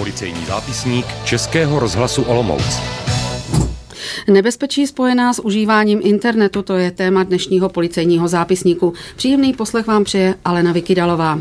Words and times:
Policejní 0.00 0.44
zápisník 0.44 1.06
Českého 1.24 1.78
rozhlasu 1.78 2.22
Olomouc. 2.22 2.99
Nebezpečí 4.28 4.86
spojená 4.86 5.32
s 5.32 5.44
užíváním 5.44 6.00
internetu, 6.02 6.62
to 6.62 6.74
je 6.74 6.90
téma 6.90 7.22
dnešního 7.22 7.68
policejního 7.68 8.28
zápisníku. 8.28 8.92
Příjemný 9.16 9.52
poslech 9.52 9.86
vám 9.86 10.04
přeje 10.04 10.34
Alena 10.44 10.72
Vikidalová. 10.72 11.38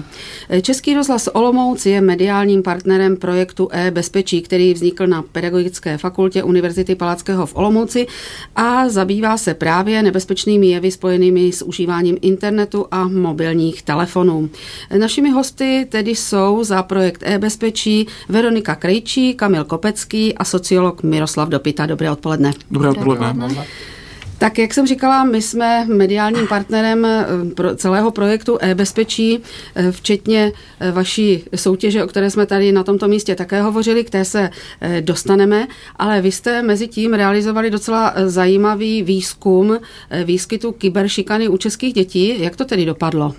Český 0.62 0.94
rozhlas 0.94 1.29
Olomouc 1.34 1.86
je 1.86 2.02
mediálním 2.02 2.63
partnerem 2.63 3.18
projektu 3.18 3.70
e-bezpečí, 3.71 4.42
který 4.42 4.74
vznikl 4.74 5.07
na 5.07 5.21
Pedagogické 5.21 5.97
fakultě 5.97 6.44
Univerzity 6.44 6.96
Palackého 6.96 7.46
v 7.46 7.56
Olomouci 7.56 8.07
a 8.56 8.89
zabývá 8.89 9.38
se 9.38 9.53
právě 9.53 10.03
nebezpečnými 10.03 10.67
jevy 10.67 10.92
spojenými 10.92 11.52
s 11.52 11.61
užíváním 11.61 12.17
internetu 12.21 12.85
a 12.92 13.07
mobilních 13.07 13.81
telefonů. 13.81 14.49
Našimi 14.98 15.30
hosty 15.30 15.88
tedy 15.89 16.11
jsou 16.11 16.63
za 16.63 16.84
projekt 16.84 17.23
e-bezpečí 17.25 18.07
Veronika 18.30 18.75
Krejčí, 18.75 19.34
Kamil 19.34 19.63
Kopecký 19.63 20.35
a 20.35 20.43
sociolog 20.43 21.03
Miroslav 21.03 21.49
Dopita. 21.49 21.85
Dobré 21.85 22.11
odpoledne. 22.11 22.52
Dobré 22.71 22.89
odpoledne. 22.89 23.65
Tak 24.39 24.57
jak 24.57 24.73
jsem 24.73 24.87
říkala, 24.87 25.23
my 25.23 25.41
jsme 25.41 25.85
mediálním 25.85 26.47
partnerem 26.47 27.05
eh, 27.05 27.27
celého 27.75 28.11
projektu 28.11 28.57
e-bezpečí, 28.61 29.39
eh, 29.75 29.91
včetně 29.91 30.51
eh, 30.79 30.91
vaší 30.91 31.43
soutěže, 31.55 32.03
o 32.03 32.07
které 32.07 32.31
jsme 32.31 32.45
tady 32.45 32.71
na 32.71 32.83
tomto 32.83 33.07
místě 33.07 33.35
také 33.35 33.61
hovořili, 33.61 34.03
k 34.03 34.09
té 34.09 34.25
se 34.25 34.49
dostaneme, 35.01 35.67
ale 35.95 36.21
vy 36.21 36.31
jste 36.31 36.61
mezi 36.61 36.87
tím 36.87 37.13
realizovali 37.13 37.69
docela 37.69 38.13
zajímavý 38.25 39.03
výzkum 39.03 39.77
výskytu 40.25 40.71
kyberšikany 40.71 41.47
u 41.47 41.57
českých 41.57 41.93
dětí. 41.93 42.41
Jak 42.41 42.55
to 42.55 42.65
tedy 42.65 42.85
dopadlo? 42.85 43.35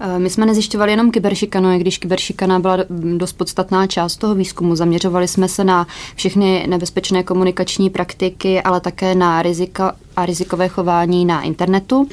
Eh, 0.00 0.18
my 0.18 0.30
jsme 0.30 0.46
nezjišťovali 0.46 0.92
jenom 0.92 1.10
kyberšikanu, 1.10 1.78
když 1.78 1.98
kyberšikana 1.98 2.58
byla 2.58 2.76
dost 3.16 3.32
podstatná 3.32 3.86
část 3.86 4.16
toho 4.16 4.34
výzkumu. 4.34 4.76
Zaměřovali 4.76 5.28
jsme 5.28 5.48
se 5.48 5.64
na 5.64 5.86
všechny 6.14 6.66
nebezpečné 6.68 7.22
komunikační 7.22 7.90
praktiky, 7.90 8.62
ale 8.62 8.80
také 8.80 9.14
na 9.14 9.42
rizika 9.42 9.96
a 10.16 10.26
rizikové 10.26 10.68
chování 10.68 11.24
na 11.24 11.42
internetu. 11.42 12.08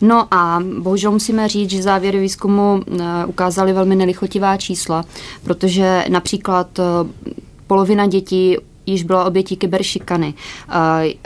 No 0.00 0.34
a 0.34 0.62
bohužel 0.78 1.10
musíme 1.10 1.48
říct, 1.48 1.70
že 1.70 1.82
závěry 1.82 2.20
výzkumu 2.20 2.82
eh, 3.00 3.26
ukázaly 3.26 3.72
velmi 3.72 3.96
nelichotivá 3.96 4.56
čísla, 4.56 5.04
protože 5.44 6.04
například 6.08 6.78
eh, 6.78 6.82
polovina 7.66 8.06
dětí 8.06 8.56
již 8.86 9.02
byla 9.02 9.24
obětí 9.24 9.56
kyberšikany. 9.56 10.34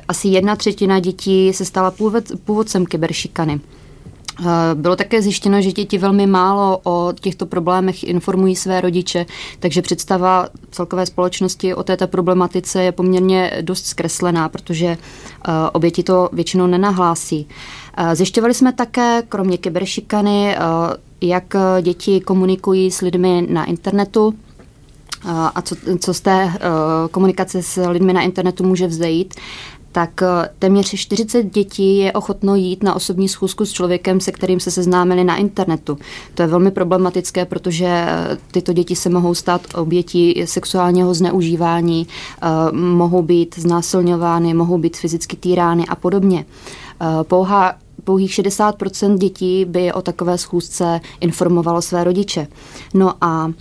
Asi 0.09 0.29
jedna 0.29 0.57
třetina 0.57 1.01
dětí 1.01 1.53
se 1.53 1.65
stala 1.65 1.93
původcem 2.45 2.87
kyberšikany. 2.87 3.61
Eh, 4.41 4.45
bylo 4.75 4.97
také 4.97 5.23
zjištěno, 5.23 5.63
že 5.63 5.73
děti 5.73 5.99
velmi 5.99 6.27
málo 6.27 6.81
o 6.85 7.13
těchto 7.21 7.47
problémech 7.47 8.05
informují 8.05 8.57
své 8.57 8.81
rodiče, 8.81 9.27
takže 9.59 9.83
představa 9.83 10.49
celkové 10.71 11.07
společnosti 11.07 11.75
o 11.75 11.83
této 11.83 12.09
problematice 12.09 12.83
je 12.83 12.93
poměrně 12.93 13.53
dost 13.61 13.87
zkreslená, 13.87 14.49
protože 14.49 14.87
eh, 14.87 14.99
oběti 15.73 16.03
to 16.03 16.29
většinou 16.33 16.67
nenahlásí. 16.67 17.49
Eh, 17.97 18.17
zjišťovali 18.17 18.55
jsme 18.55 18.73
také, 18.73 19.23
kromě 19.29 19.59
kyberšikany, 19.59 20.57
jak 21.21 21.55
děti 21.83 22.21
komunikují 22.21 22.91
s 22.91 23.01
lidmi 23.01 23.47
na 23.51 23.65
internetu, 23.65 24.35
a 25.55 25.63
co, 25.63 25.77
co 25.99 26.15
z 26.15 26.21
té 26.21 26.53
komunikace 27.11 27.63
s 27.63 27.87
lidmi 27.89 28.13
na 28.13 28.23
internetu 28.23 28.65
může 28.65 28.87
vzejít 28.87 29.35
tak 29.93 30.23
eh, 30.23 30.49
téměř 30.59 30.95
40 30.95 31.43
dětí 31.43 31.97
je 31.99 32.13
ochotno 32.13 32.55
jít 32.55 32.83
na 32.83 32.95
osobní 32.95 33.29
schůzku 33.29 33.67
s 33.67 33.73
člověkem, 33.73 34.21
se 34.21 34.33
kterým 34.33 34.61
se 34.61 34.71
seznámili 34.71 35.25
na 35.25 35.37
internetu. 35.37 35.99
To 36.35 36.43
je 36.43 36.49
velmi 36.49 36.71
problematické, 36.71 37.45
protože 37.45 37.87
eh, 37.87 38.39
tyto 38.51 38.73
děti 38.73 38.97
se 38.97 39.09
mohou 39.09 39.35
stát 39.35 39.61
obětí 39.75 40.43
sexuálního 40.45 41.15
zneužívání, 41.15 42.07
eh, 42.43 42.47
mohou 42.73 43.23
být 43.23 43.59
znásilňovány, 43.59 44.55
mohou 44.55 44.79
být 44.79 44.97
fyzicky 44.97 45.37
týrány 45.37 45.87
a 45.87 45.95
podobně. 45.95 46.45
Pouhá 47.23 47.75
pouhých 48.05 48.33
60% 48.33 49.19
dětí 49.19 49.65
by 49.65 49.93
o 49.93 50.03
takové 50.03 50.39
schůzce 50.39 51.01
informovalo 51.21 51.83
své 51.83 52.05
rodiče. 52.05 52.47
No 52.95 53.15
a 53.21 53.53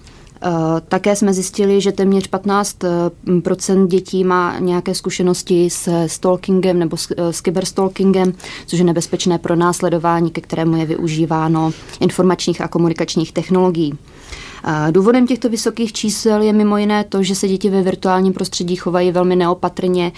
také 0.87 1.15
jsme 1.15 1.33
zjistili, 1.33 1.81
že 1.81 1.91
téměř 1.91 2.29
15% 2.29 3.87
dětí 3.87 4.23
má 4.23 4.59
nějaké 4.59 4.95
zkušenosti 4.95 5.69
s 5.69 6.07
stalkingem 6.07 6.79
nebo 6.79 6.97
s 7.31 7.41
kyberstalkingem, 7.41 8.33
což 8.65 8.79
je 8.79 8.85
nebezpečné 8.85 9.37
pro 9.37 9.55
následování, 9.55 10.31
ke 10.31 10.41
kterému 10.41 10.75
je 10.75 10.85
využíváno 10.85 11.71
informačních 11.99 12.61
a 12.61 12.67
komunikačních 12.67 13.31
technologií. 13.31 13.93
Důvodem 14.91 15.27
těchto 15.27 15.49
vysokých 15.49 15.93
čísel 15.93 16.41
je 16.41 16.53
mimo 16.53 16.77
jiné 16.77 17.03
to, 17.03 17.23
že 17.23 17.35
se 17.35 17.47
děti 17.47 17.69
ve 17.69 17.81
virtuálním 17.81 18.33
prostředí 18.33 18.75
chovají 18.75 19.11
velmi 19.11 19.35
neopatrně, 19.35 20.11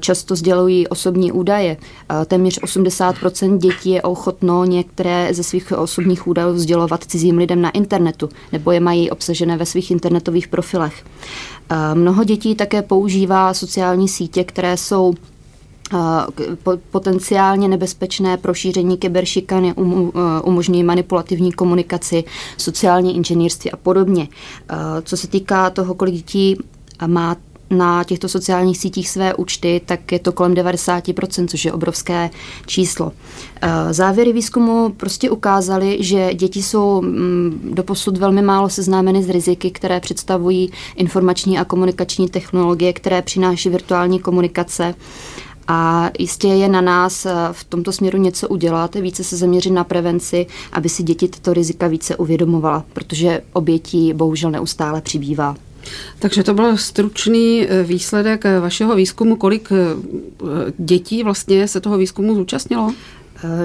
často 0.00 0.36
sdělují 0.36 0.88
osobní 0.88 1.32
údaje. 1.32 1.76
Téměř 2.26 2.60
80% 2.62 3.58
dětí 3.58 3.90
je 3.90 4.02
ochotno 4.02 4.64
některé 4.64 5.28
ze 5.34 5.42
svých 5.42 5.72
osobních 5.72 6.26
údajů 6.26 6.58
sdělovat 6.58 7.04
cizím 7.04 7.38
lidem 7.38 7.62
na 7.62 7.70
internetu, 7.70 8.28
nebo 8.52 8.72
je 8.72 8.80
mají 8.80 9.10
obsažené 9.10 9.56
ve 9.56 9.66
svých 9.66 9.90
internetových 9.90 10.48
profilech. 10.48 11.04
Mnoho 11.94 12.24
dětí 12.24 12.54
také 12.54 12.82
používá 12.82 13.54
sociální 13.54 14.08
sítě, 14.08 14.44
které 14.44 14.76
jsou 14.76 15.14
potenciálně 16.90 17.68
nebezpečné 17.68 18.36
prošíření 18.36 18.96
kyberšikany 18.96 19.70
e, 19.70 19.74
umožňují 20.42 20.82
manipulativní 20.84 21.52
komunikaci, 21.52 22.24
sociální 22.56 23.16
inženýrství 23.16 23.70
a 23.70 23.76
podobně. 23.76 24.28
Co 25.04 25.16
se 25.16 25.28
týká 25.28 25.70
toho, 25.70 25.94
kolik 25.94 26.14
dětí 26.14 26.56
má 27.06 27.36
na 27.72 28.04
těchto 28.04 28.28
sociálních 28.28 28.78
sítích 28.78 29.10
své 29.10 29.34
účty, 29.34 29.80
tak 29.86 30.12
je 30.12 30.18
to 30.18 30.32
kolem 30.32 30.54
90%, 30.54 31.46
což 31.46 31.64
je 31.64 31.72
obrovské 31.72 32.30
číslo. 32.66 33.12
Závěry 33.90 34.32
výzkumu 34.32 34.88
prostě 34.96 35.30
ukázaly, 35.30 35.96
že 36.00 36.34
děti 36.34 36.62
jsou 36.62 37.02
mm, 37.02 37.70
doposud 37.74 38.16
velmi 38.16 38.42
málo 38.42 38.68
seznámeny 38.68 39.22
s 39.22 39.30
riziky, 39.30 39.70
které 39.70 40.00
představují 40.00 40.70
informační 40.96 41.58
a 41.58 41.64
komunikační 41.64 42.28
technologie, 42.28 42.92
které 42.92 43.22
přináší 43.22 43.68
virtuální 43.68 44.18
komunikace 44.18 44.94
a 45.68 46.10
jistě 46.18 46.48
je 46.48 46.68
na 46.68 46.80
nás 46.80 47.26
eh, 47.26 47.32
v 47.52 47.64
tomto 47.64 47.92
směru 47.92 48.18
něco 48.18 48.48
udělat, 48.48 48.94
více 48.94 49.24
se 49.24 49.36
zaměřit 49.36 49.70
na 49.70 49.84
prevenci, 49.84 50.46
aby 50.72 50.88
si 50.88 51.02
děti 51.02 51.28
tyto 51.28 51.52
rizika 51.52 51.86
více 51.86 52.16
uvědomovala, 52.16 52.84
protože 52.92 53.42
obětí 53.52 54.12
bohužel 54.12 54.50
neustále 54.50 55.00
přibývá. 55.00 55.56
Takže 56.18 56.42
to 56.42 56.54
byl 56.54 56.76
stručný 56.76 57.66
eh, 57.68 57.82
výsledek 57.82 58.44
eh, 58.46 58.60
vašeho 58.60 58.96
výzkumu. 58.96 59.36
Kolik 59.36 59.68
dětí 60.78 61.22
vlastně 61.22 61.68
se 61.68 61.80
toho 61.80 61.98
výzkumu 61.98 62.34
zúčastnilo? 62.34 62.94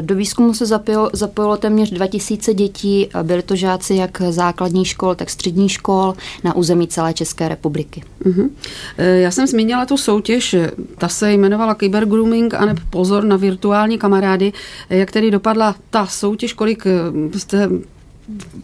Do 0.02 0.16
výzkumu 0.16 0.54
se 0.54 0.66
zapojilo, 0.66 1.10
zapojilo 1.14 1.58
téměř 1.58 1.90
2000 1.90 2.54
dětí. 2.54 3.10
Byli 3.24 3.44
to 3.44 3.56
žáci 3.56 3.96
jak 3.96 4.22
základní 4.30 4.86
škol, 4.86 5.16
tak 5.16 5.30
střední 5.30 5.70
škol 5.70 6.14
na 6.44 6.56
území 6.56 6.88
celé 6.88 7.14
České 7.14 7.50
republiky. 7.50 8.04
Uh-huh. 8.26 8.50
Já 8.98 9.32
jsem 9.32 9.48
zmínila 9.48 9.86
tu 9.86 9.98
soutěž, 9.98 10.56
ta 10.98 11.08
se 11.08 11.34
jmenovala 11.34 11.76
Cyber 11.76 12.06
Grooming 12.06 12.54
a 12.54 12.66
nebo 12.66 12.82
pozor 12.90 13.24
na 13.24 13.36
virtuální 13.36 13.98
kamarády. 13.98 14.54
Jak 14.90 15.12
tedy 15.12 15.32
dopadla 15.32 15.76
ta 15.90 16.06
soutěž, 16.06 16.54
kolik 16.54 16.84
eh, 16.88 17.40
jste 17.40 17.70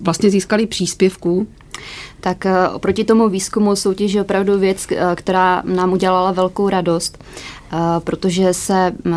vlastně 0.01 0.29
získali 0.29 0.65
příspěvků? 0.65 1.47
Tak 2.21 2.47
oproti 2.73 3.03
tomu 3.03 3.29
výzkumu 3.29 3.75
soutěž 3.75 4.13
je 4.13 4.21
opravdu 4.21 4.59
věc, 4.59 4.87
která 5.15 5.63
nám 5.65 5.93
udělala 5.93 6.31
velkou 6.31 6.69
radost. 6.69 7.17
Eh, 7.73 7.99
protože 7.99 8.53
se, 8.53 8.91
eh, 9.05 9.11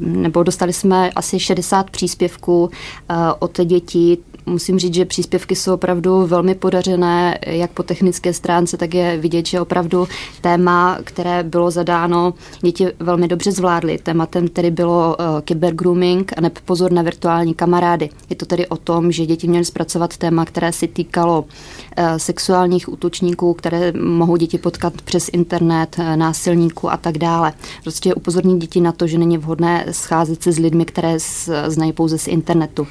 nebo 0.00 0.42
dostali 0.42 0.72
jsme 0.72 1.10
asi 1.10 1.40
60 1.40 1.90
příspěvků 1.90 2.70
eh, 3.10 3.14
od 3.38 3.60
dětí, 3.64 4.18
musím 4.48 4.78
říct, 4.78 4.94
že 4.94 5.04
příspěvky 5.04 5.56
jsou 5.56 5.74
opravdu 5.74 6.26
velmi 6.26 6.54
podařené, 6.54 7.38
jak 7.46 7.70
po 7.70 7.82
technické 7.82 8.32
stránce, 8.32 8.76
tak 8.76 8.94
je 8.94 9.16
vidět, 9.16 9.46
že 9.46 9.60
opravdu 9.60 10.08
téma, 10.40 10.98
které 11.04 11.42
bylo 11.42 11.70
zadáno, 11.70 12.34
děti 12.60 12.86
velmi 13.00 13.28
dobře 13.28 13.52
zvládly. 13.52 13.98
Tématem 13.98 14.48
tedy 14.48 14.70
bylo 14.70 15.16
kybergrooming 15.44 16.32
a 16.36 16.40
neb 16.40 16.58
pozor 16.64 16.92
na 16.92 17.02
virtuální 17.02 17.54
kamarády. 17.54 18.10
Je 18.30 18.36
to 18.36 18.46
tedy 18.46 18.66
o 18.66 18.76
tom, 18.76 19.12
že 19.12 19.26
děti 19.26 19.48
měly 19.48 19.64
zpracovat 19.64 20.16
téma, 20.16 20.44
které 20.44 20.72
se 20.72 20.86
týkalo 20.86 21.44
sexuálních 22.16 22.88
útočníků, 22.88 23.54
které 23.54 23.92
mohou 23.92 24.36
děti 24.36 24.58
potkat 24.58 25.02
přes 25.02 25.30
internet, 25.32 25.96
násilníků 26.16 26.92
a 26.92 26.96
tak 26.96 27.18
dále 27.18 27.28
dále. 27.28 27.52
Prostě 27.82 28.14
upozornit 28.14 28.58
děti 28.58 28.80
na 28.80 28.92
to, 28.92 29.06
že 29.06 29.18
není 29.18 29.38
vhodné 29.38 29.86
scházet 29.90 30.42
se 30.42 30.52
s 30.52 30.58
lidmi, 30.58 30.84
které 30.84 31.16
znají 31.66 31.92
pouze 31.92 32.18
z 32.18 32.28
internetu. 32.28 32.86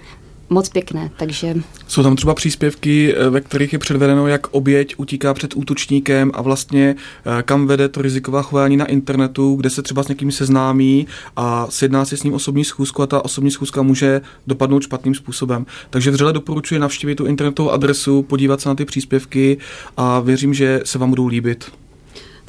moc 0.51 0.69
pěkné, 0.69 1.11
takže... 1.17 1.55
Jsou 1.87 2.03
tam 2.03 2.15
třeba 2.15 2.33
příspěvky, 2.33 3.15
eh, 3.15 3.29
ve 3.29 3.41
kterých 3.41 3.73
je 3.73 3.79
předvedeno, 3.79 4.27
jak 4.27 4.47
oběť 4.47 4.93
utíká 4.97 5.33
před 5.33 5.55
útočníkem 5.55 6.31
a 6.33 6.41
vlastně 6.41 6.95
eh, 7.25 7.43
kam 7.43 7.67
vede 7.67 7.89
to 7.89 8.01
riziková 8.01 8.41
chování 8.41 8.77
na 8.77 8.85
internetu, 8.85 9.55
kde 9.55 9.69
se 9.69 9.81
třeba 9.81 10.03
s 10.03 10.07
někým 10.07 10.31
seznámí 10.31 11.07
a 11.35 11.67
sjedná 11.69 12.05
si 12.05 12.17
s 12.17 12.23
ním 12.23 12.33
osobní 12.33 12.65
schůzku 12.65 13.01
a 13.01 13.07
ta 13.07 13.25
osobní 13.25 13.51
schůzka 13.51 13.81
může 13.81 14.21
dopadnout 14.47 14.83
špatným 14.83 15.15
způsobem. 15.15 15.65
Takže 15.89 16.11
vřele 16.11 16.33
doporučuji 16.33 16.79
navštívit 16.79 17.15
tu 17.15 17.25
internetovou 17.25 17.71
adresu, 17.71 18.23
podívat 18.23 18.61
se 18.61 18.69
na 18.69 18.75
ty 18.75 18.85
příspěvky 18.85 19.57
a 19.97 20.19
věřím, 20.19 20.53
že 20.53 20.81
se 20.83 20.97
vám 20.97 21.09
budou 21.09 21.27
líbit. 21.27 21.71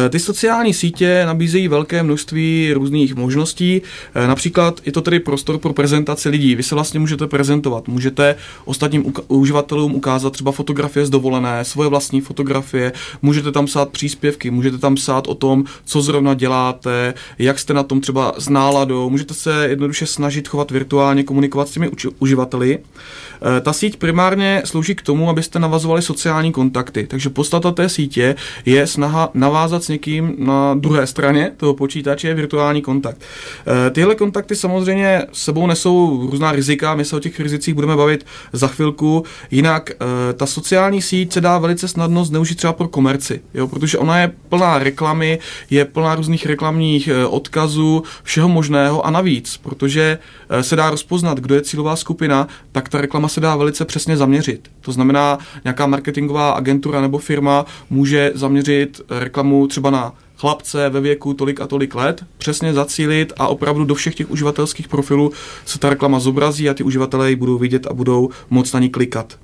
Eh, 0.05 0.09
ty 0.09 0.19
sociální 0.19 0.73
sítě 0.73 1.23
nabízejí 1.25 1.67
velké 1.67 2.03
množství 2.03 2.71
různých 2.73 3.15
možností, 3.15 3.81
eh, 4.15 4.27
například 4.27 4.81
je 4.85 4.91
to 4.91 5.01
tedy 5.01 5.19
prostor 5.19 5.54
prostor 5.55 5.59
pro 5.59 5.73
prezentaci 5.73 6.29
lidí. 6.29 6.55
Vy 6.55 6.63
se 6.63 6.75
vlastně 6.75 6.99
můžete 6.99 7.27
prezentovat, 7.27 7.87
můžete 7.87 8.35
ostatním 8.65 9.13
uživatelům 9.27 9.95
ukázat 9.95 10.33
třeba 10.33 10.51
fotografie 10.51 11.05
z 11.05 11.09
dovolené, 11.09 11.65
svoje 11.65 11.89
vlastní 11.89 12.21
fotografie, 12.21 12.93
můžete 13.21 13.51
tam 13.51 13.65
psát 13.65 13.89
příspěvky, 13.89 14.51
můžete 14.51 14.77
tam 14.77 14.95
psát 14.95 15.27
o 15.27 15.35
tom, 15.35 15.65
co 15.85 16.01
zrovna 16.01 16.33
děláte, 16.33 17.13
jak 17.39 17.59
jste 17.59 17.73
na 17.73 17.83
tom 17.83 18.01
třeba 18.01 18.33
s 18.37 18.49
náladou, 18.49 19.09
můžete 19.09 19.33
se 19.33 19.67
jednoduše 19.69 20.05
snažit 20.05 20.47
chovat 20.47 20.71
virtuálně, 20.71 21.23
komunikovat 21.23 21.67
s 21.67 21.71
těmi 21.71 21.89
uživateli. 22.19 22.77
E, 22.77 23.61
ta 23.61 23.73
síť 23.73 23.97
primárně 23.97 24.61
slouží 24.65 24.95
k 24.95 25.01
tomu, 25.01 25.29
abyste 25.29 25.59
navazovali 25.59 26.01
sociální 26.01 26.51
kontakty, 26.51 27.07
takže 27.07 27.29
podstata 27.29 27.71
té 27.71 27.89
sítě 27.89 28.35
je 28.65 28.87
snaha 28.87 29.29
navázat 29.33 29.83
s 29.83 29.87
někým 29.87 30.35
na 30.37 30.73
druhé 30.73 31.07
straně 31.07 31.51
toho 31.57 31.73
počítače 31.73 32.33
virtuální 32.33 32.81
kontakt. 32.81 33.21
E, 33.21 33.89
tyhle 33.89 34.15
kontakty 34.15 34.55
samozřejmě 34.55 35.25
sebou 35.35 35.67
nesou 35.67 36.27
různá 36.31 36.51
rizika, 36.51 36.95
my 36.95 37.05
se 37.05 37.15
o 37.15 37.19
těch 37.19 37.39
rizicích 37.39 37.73
budeme 37.73 37.95
bavit 37.95 38.25
za 38.53 38.67
chvilku. 38.67 39.23
Jinak 39.51 39.91
eh, 39.91 40.33
ta 40.33 40.45
sociální 40.45 41.01
síť 41.01 41.33
se 41.33 41.41
dá 41.41 41.57
velice 41.57 41.87
snadno 41.87 42.25
zneužít 42.25 42.55
třeba 42.55 42.73
pro 42.73 42.87
komerci, 42.87 43.41
jo, 43.53 43.67
protože 43.67 43.97
ona 43.97 44.19
je 44.19 44.31
plná 44.49 44.79
reklamy, 44.79 45.39
je 45.69 45.85
plná 45.85 46.15
různých 46.15 46.45
reklamních 46.45 47.07
eh, 47.07 47.25
odkazů, 47.25 48.03
všeho 48.23 48.49
možného 48.49 49.05
a 49.05 49.11
navíc, 49.11 49.57
protože 49.57 50.17
eh, 50.49 50.63
se 50.63 50.75
dá 50.75 50.89
rozpoznat, 50.89 51.39
kdo 51.39 51.55
je 51.55 51.61
cílová 51.61 51.95
skupina, 51.95 52.47
tak 52.71 52.89
ta 52.89 53.01
reklama 53.01 53.27
se 53.27 53.41
dá 53.41 53.55
velice 53.55 53.85
přesně 53.85 54.17
zaměřit. 54.17 54.71
To 54.81 54.91
znamená, 54.91 55.37
nějaká 55.63 55.87
marketingová 55.87 56.51
agentura 56.51 57.01
nebo 57.01 57.17
firma 57.17 57.65
může 57.89 58.31
zaměřit 58.35 59.01
reklamu 59.09 59.67
třeba 59.67 59.89
na 59.89 60.13
chlapce 60.45 60.89
ve 60.89 61.01
věku 61.01 61.33
tolik 61.33 61.61
a 61.61 61.67
tolik 61.67 61.95
let, 61.95 62.23
přesně 62.37 62.73
zacílit 62.73 63.33
a 63.37 63.47
opravdu 63.47 63.85
do 63.85 63.95
všech 63.95 64.15
těch 64.15 64.31
uživatelských 64.31 64.87
profilů 64.87 65.31
se 65.65 65.79
ta 65.79 65.89
reklama 65.89 66.19
zobrazí 66.19 66.69
a 66.69 66.73
ty 66.73 66.83
uživatelé 66.83 67.29
ji 67.29 67.35
budou 67.35 67.57
vidět 67.57 67.87
a 67.87 67.93
budou 67.93 68.29
moc 68.49 68.73
na 68.73 68.79
ní 68.79 68.89
klikat. 68.89 69.37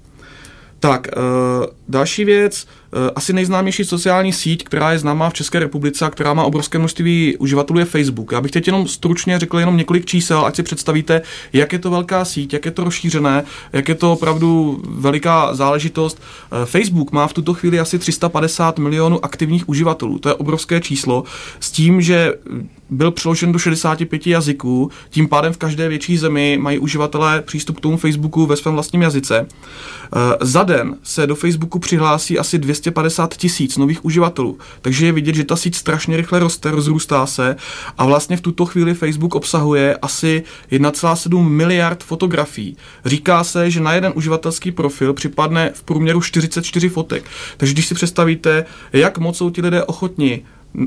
Tak, 0.79 1.08
uh, 1.17 1.65
další 1.91 2.25
věc, 2.25 2.67
Eh, 2.93 3.12
asi 3.15 3.33
nejznámější 3.33 3.86
sociální 3.86 4.33
síť, 4.33 4.63
která 4.63 4.91
je 4.91 5.00
známá 5.00 5.29
v 5.29 5.33
České 5.33 5.60
republice 5.60 6.05
a 6.05 6.10
která 6.10 6.33
má 6.33 6.43
obrovské 6.43 6.79
množství 6.79 7.38
uživatelů, 7.38 7.79
je 7.79 7.86
Facebook. 7.86 8.31
Já 8.31 8.41
bych 8.41 8.51
teď 8.51 8.67
jenom 8.67 8.88
stručně 8.88 9.39
řekl 9.39 9.60
jenom 9.60 9.77
několik 9.77 10.05
čísel, 10.05 10.45
ať 10.45 10.55
si 10.55 10.63
představíte, 10.63 11.21
jak 11.53 11.74
je 11.74 11.79
to 11.79 11.91
velká 11.91 12.25
síť, 12.25 12.53
jak 12.53 12.65
je 12.65 12.71
to 12.71 12.83
rozšířené, 12.83 13.43
jak 13.74 13.89
je 13.89 13.95
to 13.95 14.13
opravdu 14.13 14.81
veliká 14.89 15.55
záležitost. 15.55 16.21
Eh, 16.21 16.65
Facebook 16.65 17.12
má 17.12 17.27
v 17.27 17.33
tuto 17.33 17.53
chvíli 17.53 17.79
asi 17.79 18.00
350 18.00 18.79
milionů 18.79 19.25
aktivních 19.25 19.69
uživatelů. 19.69 20.19
To 20.19 20.29
je 20.29 20.36
obrovské 20.36 20.81
číslo. 20.81 21.24
S 21.60 21.71
tím, 21.71 22.01
že 22.01 22.33
byl 22.89 23.12
přeložen 23.12 23.51
do 23.51 23.60
65 23.60 24.27
jazyků, 24.27 24.91
tím 25.10 25.27
pádem 25.27 25.53
v 25.53 25.57
každé 25.57 25.89
větší 25.89 26.17
zemi 26.17 26.57
mají 26.62 26.79
uživatelé 26.79 27.41
přístup 27.41 27.77
k 27.77 27.81
tomu 27.81 27.98
Facebooku 27.98 28.45
ve 28.45 28.55
svém 28.55 28.74
vlastním 28.74 29.01
jazyce. 29.01 29.48
Eh, 29.48 30.38
za 30.41 30.63
den 30.63 30.98
se 31.03 31.27
do 31.27 31.36
Facebooku 31.36 31.79
přihlásí 31.81 32.39
asi 32.39 32.57
200 32.59 32.91
250 32.91 33.38
tisíc 33.38 33.77
nových 33.77 34.05
uživatelů. 34.05 34.57
Takže 34.81 35.05
je 35.05 35.11
vidět, 35.11 35.35
že 35.35 35.43
ta 35.43 35.55
síť 35.55 35.75
strašně 35.75 36.17
rychle 36.17 36.39
roste, 36.39 36.71
rozrůstá 36.71 37.25
se 37.25 37.55
a 37.97 38.05
vlastně 38.05 38.38
v 38.38 38.41
tuto 38.41 38.65
chvíli 38.65 38.93
Facebook 38.93 39.35
obsahuje 39.35 39.97
asi 40.01 40.43
1,7 40.71 41.50
miliard 41.50 42.03
fotografií. 42.03 42.77
Říká 43.05 43.43
se, 43.43 43.71
že 43.71 43.79
na 43.79 43.93
jeden 43.93 44.13
uživatelský 44.15 44.71
profil 44.71 45.13
připadne 45.13 45.71
v 45.73 45.83
průměru 45.83 46.21
44 46.21 46.89
fotek. 46.89 47.23
Takže 47.57 47.73
když 47.73 47.88
si 47.88 47.95
představíte, 47.95 48.65
jak 48.93 49.17
moc 49.17 49.38
jsou 49.38 49.50
ti 49.50 49.61
lidé 49.61 49.83
ochotni 49.83 50.43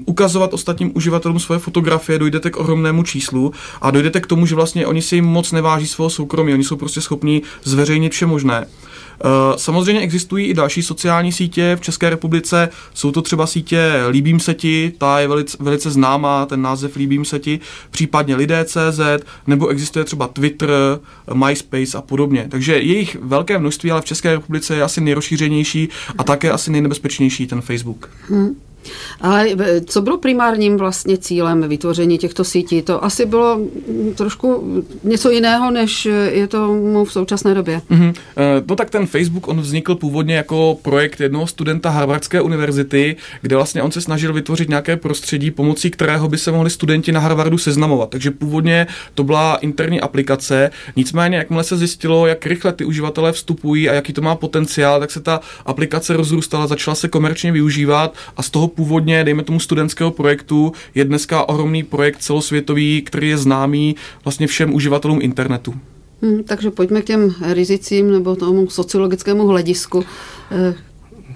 ukazovat 0.06 0.54
ostatním 0.54 0.92
uživatelům 0.94 1.40
svoje 1.40 1.58
fotografie, 1.58 2.18
dojdete 2.18 2.50
k 2.50 2.56
ohromnému 2.56 3.02
číslu 3.02 3.52
a 3.80 3.90
dojdete 3.90 4.20
k 4.20 4.26
tomu, 4.26 4.46
že 4.46 4.54
vlastně 4.54 4.86
oni 4.86 5.02
si 5.02 5.20
moc 5.20 5.52
neváží 5.52 5.86
svého 5.86 6.10
soukromí, 6.10 6.52
oni 6.52 6.64
jsou 6.64 6.76
prostě 6.76 7.00
schopni 7.00 7.42
zveřejnit 7.64 8.12
vše 8.12 8.26
možné. 8.26 8.66
Eh, 9.20 9.28
samozřejmě 9.56 10.00
existují 10.00 10.46
i 10.46 10.54
další 10.54 10.82
sociální 10.82 11.32
sítě 11.32 11.76
v 11.76 11.80
České 11.80 12.10
republice, 12.10 12.68
jsou 12.94 13.12
to 13.12 13.22
třeba 13.22 13.46
sítě 13.46 13.92
Líbím 14.10 14.40
se 14.40 14.54
ti, 14.54 14.92
ta 14.98 15.20
je 15.20 15.28
velice, 15.28 15.56
velice 15.60 15.90
známá, 15.90 16.46
ten 16.46 16.62
název 16.62 16.96
Líbím 16.96 17.24
se 17.24 17.38
ti, 17.38 17.60
případně 17.90 18.36
Lidé.cz, 18.36 19.00
nebo 19.46 19.68
existuje 19.68 20.04
třeba 20.04 20.28
Twitter, 20.28 20.70
MySpace 21.34 21.98
a 21.98 22.02
podobně. 22.02 22.46
Takže 22.50 22.78
jejich 22.78 23.16
velké 23.20 23.58
množství, 23.58 23.90
ale 23.90 24.00
v 24.00 24.04
České 24.04 24.32
republice 24.32 24.76
je 24.76 24.82
asi 24.82 25.00
nejrozšířenější 25.00 25.88
a 26.18 26.24
také 26.24 26.50
asi 26.50 26.70
nejnebezpečnější 26.70 27.46
ten 27.46 27.60
Facebook. 27.60 28.10
Hmm. 28.28 28.56
Ale 29.20 29.48
co 29.84 30.02
bylo 30.02 30.18
primárním 30.18 30.76
vlastně 30.76 31.18
cílem 31.18 31.68
vytvoření 31.68 32.18
těchto 32.18 32.44
sítí? 32.44 32.82
To 32.82 33.04
asi 33.04 33.26
bylo 33.26 33.60
trošku 34.14 34.82
něco 35.04 35.30
jiného, 35.30 35.70
než 35.70 36.08
je 36.30 36.48
to 36.48 36.68
v 37.04 37.12
současné 37.12 37.54
době. 37.54 37.80
Mm-hmm. 37.90 38.14
No 38.68 38.76
tak 38.76 38.90
ten 38.90 39.06
Facebook, 39.06 39.48
on 39.48 39.60
vznikl 39.60 39.94
původně 39.94 40.34
jako 40.34 40.78
projekt 40.82 41.20
jednoho 41.20 41.46
studenta 41.46 41.90
Harvardské 41.90 42.40
univerzity, 42.40 43.16
kde 43.40 43.56
vlastně 43.56 43.82
on 43.82 43.92
se 43.92 44.00
snažil 44.00 44.32
vytvořit 44.32 44.68
nějaké 44.68 44.96
prostředí, 44.96 45.50
pomocí 45.50 45.90
kterého 45.90 46.28
by 46.28 46.38
se 46.38 46.52
mohli 46.52 46.70
studenti 46.70 47.12
na 47.12 47.20
Harvardu 47.20 47.58
seznamovat. 47.58 48.10
Takže 48.10 48.30
původně 48.30 48.86
to 49.14 49.24
byla 49.24 49.56
interní 49.56 50.00
aplikace, 50.00 50.70
nicméně 50.96 51.36
jakmile 51.36 51.64
se 51.64 51.76
zjistilo, 51.76 52.26
jak 52.26 52.46
rychle 52.46 52.72
ty 52.72 52.84
uživatelé 52.84 53.32
vstupují 53.32 53.88
a 53.88 53.92
jaký 53.92 54.12
to 54.12 54.22
má 54.22 54.34
potenciál, 54.34 55.00
tak 55.00 55.10
se 55.10 55.20
ta 55.20 55.40
aplikace 55.66 56.16
rozrůstala, 56.16 56.66
začala 56.66 56.94
se 56.94 57.08
komerčně 57.08 57.52
využívat 57.52 58.14
a 58.36 58.42
z 58.42 58.50
toho 58.50 58.68
původně, 58.74 59.24
dejme 59.24 59.42
tomu 59.42 59.60
studentského 59.60 60.10
projektu, 60.10 60.72
je 60.94 61.04
dneska 61.04 61.48
ohromný 61.48 61.82
projekt 61.82 62.22
celosvětový, 62.22 63.02
který 63.02 63.28
je 63.28 63.38
známý 63.38 63.96
vlastně 64.24 64.46
všem 64.46 64.74
uživatelům 64.74 65.18
internetu. 65.22 65.74
Hmm, 66.22 66.42
takže 66.44 66.70
pojďme 66.70 67.02
k 67.02 67.04
těm 67.04 67.34
rizicím 67.52 68.12
nebo 68.12 68.36
tomu 68.36 68.70
sociologickému 68.70 69.46
hledisku. 69.46 70.04
Eh, 70.50 70.74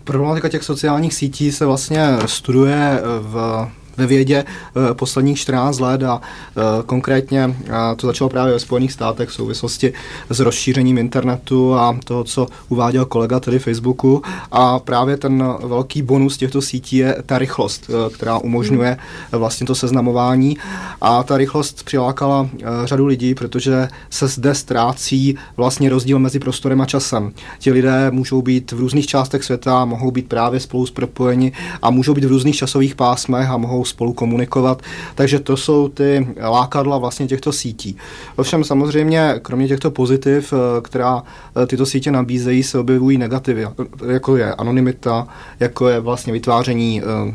Problematika 0.05 0.49
těch 0.49 0.65
sociálních 0.65 1.15
sítí 1.15 1.53
se 1.53 1.67
vlastně 1.67 2.01
studuje 2.27 3.01
v 3.21 3.69
ve 3.99 4.07
vědě 4.07 4.45
eh, 4.45 4.95
posledních 4.95 5.39
14 5.39 5.79
let 5.79 6.03
a 6.03 6.21
eh, 6.21 6.61
konkrétně 6.87 7.57
to 7.97 8.07
začalo 8.07 8.31
právě 8.31 8.53
ve 8.53 8.61
Spojených 8.61 8.93
státech 8.93 9.29
v 9.29 9.33
souvislosti 9.33 9.93
s 10.31 10.41
rozšířením 10.41 10.99
internetu 10.99 11.75
a 11.75 11.99
toho, 12.05 12.25
co 12.25 12.47
uváděl 12.69 13.05
kolega 13.05 13.41
tedy 13.41 13.59
Facebooku 13.59 14.23
a 14.51 14.79
právě 14.79 15.17
ten 15.17 15.45
velký 15.65 16.03
bonus 16.03 16.37
těchto 16.37 16.63
sítí 16.63 16.97
je 16.97 17.23
ta 17.27 17.39
rychlost, 17.39 17.91
eh, 17.91 18.15
která 18.15 18.39
umožňuje 18.39 18.97
vlastně 19.33 19.67
to 19.67 19.75
seznamování 19.75 20.57
a 21.01 21.23
ta 21.23 21.37
rychlost 21.37 21.83
přilákala 21.85 22.49
řadu 22.85 23.07
lidí, 23.07 23.35
protože 23.35 23.89
se 24.11 24.29
zde 24.29 24.55
ztrácí 24.55 25.37
vlastně 25.57 25.91
rozdíl 25.91 26.19
mezi 26.19 26.39
prostorem 26.39 26.81
a 26.81 26.87
časem. 26.87 27.33
Ti 27.59 27.73
lidé 27.73 28.11
můžou 28.11 28.43
být 28.43 28.73
v 28.73 28.81
různých 28.81 29.07
částech 29.07 29.45
světa, 29.45 29.85
mohou 29.85 30.11
být 30.11 30.29
právě 30.29 30.61
spolu 30.61 30.87
propojeni 30.93 31.53
a 31.83 31.91
můžou 31.91 32.15
být 32.15 32.25
v 32.25 32.29
různých 32.29 32.57
časových 32.57 32.95
pásmech 32.95 33.49
a 33.51 33.57
mohou 33.57 33.85
spolu 33.89 34.13
komunikovat. 34.13 34.83
Takže 35.15 35.39
to 35.39 35.57
jsou 35.57 35.89
ty 35.89 36.29
lákadla 36.41 36.99
vlastně 36.99 37.27
těchto 37.27 37.53
sítí. 37.53 37.97
Ovšem 38.37 38.65
samozřejmě, 38.65 39.35
kromě 39.43 39.69
těchto 39.69 39.91
pozitiv, 39.91 40.53
eh, 40.53 40.81
která 40.81 41.23
eh, 41.63 41.67
tyto 41.67 41.87
sítě 41.87 42.11
nabízejí, 42.11 42.63
se 42.63 42.79
objevují 42.79 43.19
negativy, 43.19 43.67
jako 44.09 44.37
je 44.37 44.55
anonymita, 44.55 45.29
jako 45.61 45.89
je 45.89 46.01
vlastně 46.01 46.33
vytváření 46.33 47.03
eh, 47.03 47.35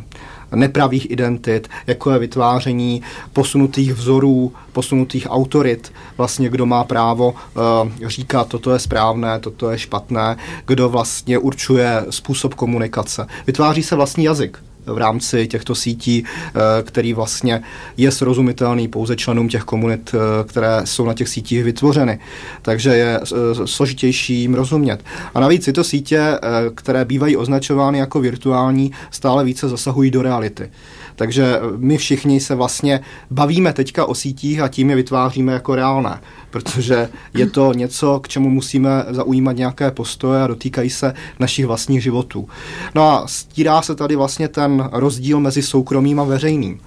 nepravých 0.56 1.12
identit, 1.12 1.68
jako 1.88 2.12
je 2.12 2.20
vytváření 2.20 3.02
posunutých 3.34 3.94
vzorů, 3.94 4.54
posunutých 4.72 5.28
autorit, 5.30 5.92
vlastně 6.18 6.50
kdo 6.50 6.66
má 6.66 6.84
právo 6.84 7.32
uh, 7.32 8.08
říkat, 8.08 8.48
toto 8.48 8.72
je 8.72 8.80
správné, 8.80 9.40
toto 9.40 9.70
je 9.70 9.80
špatné, 9.80 10.38
kdo 10.66 10.90
vlastně 10.90 11.38
určuje 11.38 12.06
způsob 12.10 12.54
komunikace. 12.54 13.28
Vytváří 13.48 13.84
se 13.84 13.96
vlastní 13.96 14.24
jazyk 14.24 14.60
v 14.86 14.98
rámci 14.98 15.48
těchto 15.48 15.76
sítí, 15.76 16.24
eh, 16.26 16.84
který 16.84 17.14
vlastně 17.14 17.62
je 17.98 18.12
srozumitelný 18.12 18.88
pouze 18.88 19.16
členům 19.16 19.50
těch 19.50 19.64
komunit, 19.64 20.16
eh, 20.16 20.44
které 20.44 20.82
jsou 20.84 21.06
na 21.06 21.14
těch 21.14 21.30
sítích 21.30 21.64
vytvořeny. 21.64 22.20
Takže 22.62 22.90
je 22.90 23.20
eh, 23.20 23.68
složitější 23.68 24.42
jim 24.42 24.54
rozumět. 24.54 25.04
A 25.34 25.40
navíc 25.40 25.66
tyto 25.66 25.84
sítě, 25.84 26.40
které 26.76 27.06
bývají 27.06 27.38
označovány 27.38 28.00
jako 28.00 28.20
virtuální, 28.20 28.92
stále 29.12 29.44
více 29.44 29.70
zasahují 29.70 30.12
do 30.12 30.22
reality. 30.22 30.70
Takže 31.16 31.60
my 31.78 31.98
všichni 31.98 32.40
se 32.40 32.56
vlastně 32.56 33.00
bavíme 33.32 33.74
teďka 33.74 34.06
o 34.06 34.16
sítích 34.16 34.60
a 34.60 34.68
tím 34.68 34.90
je 34.90 34.96
vytváříme 34.96 35.54
jako 35.54 35.76
reálné, 35.76 36.22
protože 36.50 37.10
je 37.34 37.50
to 37.50 37.74
něco, 37.74 38.20
k 38.20 38.28
čemu 38.28 38.50
musíme 38.50 39.06
zaujímat 39.10 39.56
nějaké 39.56 39.92
postoje 39.92 40.42
a 40.42 40.48
dotýkají 40.48 40.90
se 40.90 41.14
našich 41.40 41.66
vlastních 41.66 42.04
životů. 42.04 42.50
No 42.96 43.12
a 43.12 43.28
stírá 43.28 43.82
se 43.82 43.96
tady 43.96 44.16
vlastně 44.16 44.48
ten 44.48 44.90
rozdíl 44.92 45.40
mezi 45.40 45.62
soukromým 45.62 46.20
a 46.20 46.24
veřejným 46.24 46.80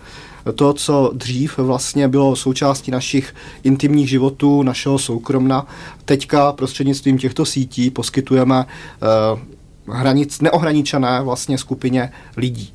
to, 0.55 0.73
co 0.73 1.11
dřív 1.15 1.59
vlastně 1.59 2.09
bylo 2.09 2.37
součástí 2.37 2.91
našich 2.91 3.35
intimních 3.63 4.09
životů, 4.09 4.63
našeho 4.63 4.99
soukromna, 4.99 5.67
teďka 6.05 6.53
prostřednictvím 6.53 7.19
těchto 7.19 7.45
sítí 7.45 7.91
poskytujeme 7.91 8.67
uh, 9.87 9.97
hranic, 9.97 10.41
neohraničené 10.41 11.23
vlastně 11.23 11.59
skupině 11.59 12.13
lidí. 12.37 12.73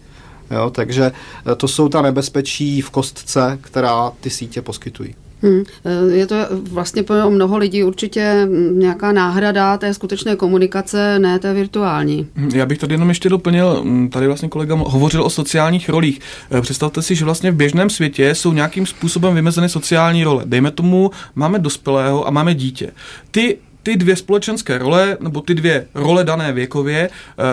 Jo, 0.51 0.69
takže 0.69 1.11
eh, 1.51 1.55
to 1.55 1.67
jsou 1.67 1.89
ta 1.89 2.01
nebezpečí 2.01 2.81
v 2.81 2.89
kostce, 2.89 3.59
která 3.61 4.11
ty 4.21 4.29
sítě 4.29 4.61
poskytují. 4.61 5.15
Hmm. 5.43 5.63
Eh, 5.85 6.15
je 6.15 6.27
to 6.27 6.35
vlastně 6.71 7.03
pro 7.03 7.31
mnoho 7.31 7.57
lidí 7.57 7.83
určitě 7.83 8.47
nějaká 8.71 9.11
náhrada 9.11 9.77
té 9.77 9.93
skutečné 9.93 10.35
komunikace, 10.35 11.19
ne 11.19 11.39
té 11.39 11.53
virtuální. 11.53 12.27
Hmm, 12.35 12.49
já 12.49 12.65
bych 12.65 12.77
tady 12.77 12.93
jenom 12.93 13.09
ještě 13.09 13.29
doplnil, 13.29 13.81
hm, 13.83 14.09
tady 14.09 14.27
vlastně 14.27 14.49
kolega 14.49 14.75
hovořil 14.75 15.23
o 15.23 15.29
sociálních 15.29 15.89
rolích. 15.89 16.19
Eh, 16.51 16.61
představte 16.61 17.01
si, 17.01 17.15
že 17.15 17.25
vlastně 17.25 17.51
v 17.51 17.55
běžném 17.55 17.89
světě 17.89 18.35
jsou 18.35 18.53
nějakým 18.53 18.85
způsobem 18.85 19.35
vymezeny 19.35 19.69
sociální 19.69 20.23
role. 20.23 20.43
Dejme 20.45 20.71
tomu, 20.71 21.11
máme 21.35 21.59
dospělého 21.59 22.27
a 22.27 22.31
máme 22.31 22.53
dítě. 22.53 22.91
Ty 23.31 23.57
ty 23.83 23.97
dvě 23.97 24.15
společenské 24.15 24.77
role, 24.77 25.17
nebo 25.19 25.41
ty 25.41 25.55
dvě 25.55 25.87
role 25.95 26.23
dané 26.23 26.53
věkově, 26.53 26.99
e, 26.99 27.09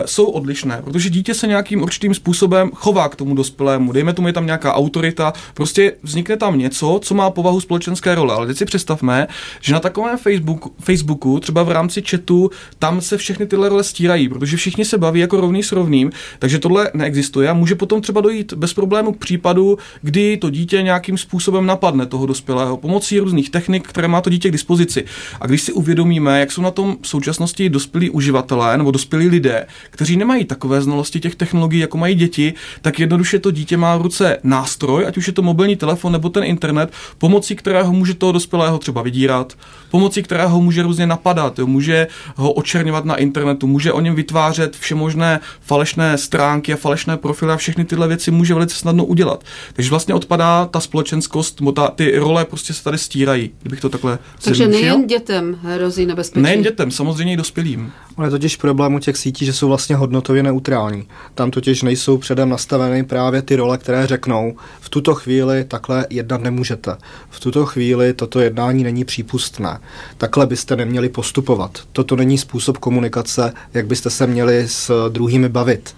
jsou 0.07 0.25
odlišné, 0.25 0.83
protože 0.85 1.11
dítě 1.11 1.35
se 1.35 1.47
nějakým 1.47 1.83
určitým 1.83 2.15
způsobem 2.15 2.71
chová 2.75 3.09
k 3.09 3.17
tomu 3.17 3.35
dospělému. 3.35 3.93
Dejme 3.93 4.13
tomu, 4.13 4.29
je 4.29 4.33
tam 4.33 4.47
nějaká 4.47 4.75
autorita, 4.75 5.33
prostě 5.55 5.93
vznikne 6.03 6.37
tam 6.37 6.59
něco, 6.59 7.01
co 7.03 7.15
má 7.15 7.31
povahu 7.31 7.61
společenské 7.61 8.15
role. 8.15 8.35
Ale 8.35 8.47
teď 8.47 8.57
si 8.59 8.65
představme, 8.65 9.27
že 9.61 9.73
na 9.73 9.81
takovém 9.81 10.19
Facebooku, 10.19 10.73
Facebooku, 10.81 11.41
třeba 11.41 11.63
v 11.63 11.71
rámci 11.71 12.03
chatu, 12.03 12.51
tam 12.79 13.01
se 13.01 13.17
všechny 13.17 13.47
tyhle 13.47 13.69
role 13.69 13.85
stírají, 13.85 14.29
protože 14.29 14.57
všichni 14.57 14.85
se 14.85 14.99
baví 14.99 15.21
jako 15.21 15.41
rovný 15.41 15.63
s 15.63 15.73
rovným, 15.73 16.11
takže 16.39 16.59
tohle 16.59 16.91
neexistuje 16.95 17.49
a 17.49 17.55
může 17.55 17.75
potom 17.75 18.01
třeba 18.01 18.21
dojít 18.21 18.53
bez 18.53 18.75
problému 18.75 19.13
k 19.13 19.19
případu, 19.19 19.79
kdy 20.03 20.37
to 20.37 20.51
dítě 20.51 20.83
nějakým 20.83 21.19
způsobem 21.19 21.67
napadne 21.67 22.07
toho 22.07 22.27
dospělého 22.27 22.77
pomocí 22.77 23.19
různých 23.19 23.51
technik, 23.51 23.89
které 23.89 24.09
má 24.09 24.21
to 24.21 24.31
dítě 24.31 24.49
k 24.49 24.53
dispozici. 24.53 25.05
A 25.41 25.47
když 25.47 25.63
si 25.63 25.73
uvědomí, 25.73 26.18
vidíme, 26.19 26.41
jak 26.41 26.53
jsou 26.53 26.63
na 26.63 26.71
tom 26.71 26.97
v 27.03 27.09
současnosti 27.09 27.69
dospělí 27.69 28.11
uživatelé 28.11 28.79
nebo 28.79 28.91
dospělí 28.91 29.29
lidé, 29.29 29.67
kteří 29.91 30.17
nemají 30.17 30.45
takové 30.45 30.83
znalosti 30.83 31.21
těch 31.21 31.35
technologií, 31.35 31.81
jako 31.81 31.99
mají 31.99 32.15
děti, 32.15 32.55
tak 32.83 33.01
jednoduše 33.01 33.39
to 33.39 33.51
dítě 33.51 33.77
má 33.77 33.97
v 33.97 34.03
ruce 34.03 34.39
nástroj, 34.43 35.07
ať 35.07 35.17
už 35.17 35.27
je 35.27 35.33
to 35.33 35.43
mobilní 35.43 35.77
telefon 35.77 36.13
nebo 36.13 36.29
ten 36.29 36.45
internet, 36.45 36.93
pomocí 37.19 37.57
kterého 37.57 37.93
může 37.93 38.15
toho 38.15 38.33
dospělého 38.33 38.79
třeba 38.79 39.03
vydírat, 39.03 39.55
pomocí 39.91 40.23
kterého 40.23 40.61
může 40.61 40.83
různě 40.83 41.07
napadat, 41.07 41.59
jo, 41.59 41.67
může 41.67 42.07
ho 42.37 42.53
očerňovat 42.53 43.05
na 43.05 43.17
internetu, 43.17 43.67
může 43.67 43.93
o 43.93 44.01
něm 44.01 44.15
vytvářet 44.15 44.77
všemožné 44.77 45.41
falešné 45.61 46.19
stránky 46.19 46.73
a 46.73 46.77
falešné 46.77 47.17
profily 47.17 47.53
a 47.53 47.57
všechny 47.57 47.85
tyhle 47.85 48.09
věci 48.09 48.31
může 48.31 48.55
velice 48.55 48.77
snadno 48.77 49.05
udělat. 49.05 49.45
Takže 49.73 49.91
vlastně 49.91 50.15
odpadá 50.15 50.67
ta 50.67 50.81
společenskost, 50.81 51.63
ta, 51.75 51.89
ty 51.89 52.19
role 52.19 52.45
prostě 52.45 52.75
se 52.75 52.85
tady 52.85 52.99
stírají, 52.99 53.51
kdybych 53.63 53.81
to 53.81 53.89
takhle 53.89 54.19
Takže 54.45 54.69
nejen 54.69 55.07
dětem 55.07 55.59
hrozí 55.63 56.08
nebezpečí. 56.09 56.43
Nejen 56.43 56.63
dětem, 56.63 56.91
samozřejmě 56.91 57.33
i 57.33 57.37
dospělým. 57.37 57.93
Ale 58.17 58.27
je 58.27 58.31
totiž 58.31 58.57
problém 58.57 58.95
u 58.95 58.99
těch 58.99 59.17
sítí, 59.17 59.47
že 59.47 59.53
jsou 59.53 59.69
vlastně 59.69 59.97
hodnotově 59.97 60.43
neutrální. 60.43 61.09
Tam 61.35 61.51
totiž 61.51 61.83
nejsou 61.83 62.19
předem 62.19 62.49
nastaveny 62.49 63.05
právě 63.05 63.43
ty 63.43 63.57
role, 63.57 63.79
které 63.79 64.07
řeknou, 64.07 64.57
v 64.81 64.89
tuto 64.89 65.15
chvíli 65.15 65.65
takhle 65.65 66.07
jednat 66.11 66.43
nemůžete. 66.43 66.97
V 67.31 67.41
tuto 67.41 67.67
chvíli 67.67 68.13
toto 68.13 68.41
jednání 68.41 68.85
není 68.85 69.05
přípustné. 69.05 69.81
Takhle 70.17 70.47
byste 70.47 70.77
neměli 70.77 71.09
postupovat. 71.09 71.79
Toto 71.93 72.17
není 72.17 72.39
způsob 72.39 72.79
komunikace, 72.79 73.53
jak 73.75 73.87
byste 73.87 74.11
se 74.11 74.27
měli 74.27 74.69
s 74.69 75.09
druhými 75.09 75.49
bavit. 75.49 75.95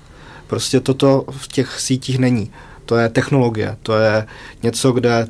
Prostě 0.47 0.81
toto 0.81 1.25
v 1.31 1.49
těch 1.49 1.81
sítích 1.81 2.19
není 2.19 2.51
to 2.91 2.97
je 2.97 3.09
technologie, 3.09 3.77
to 3.83 3.95
je 3.95 4.27
něco, 4.63 4.93
kde 4.93 5.27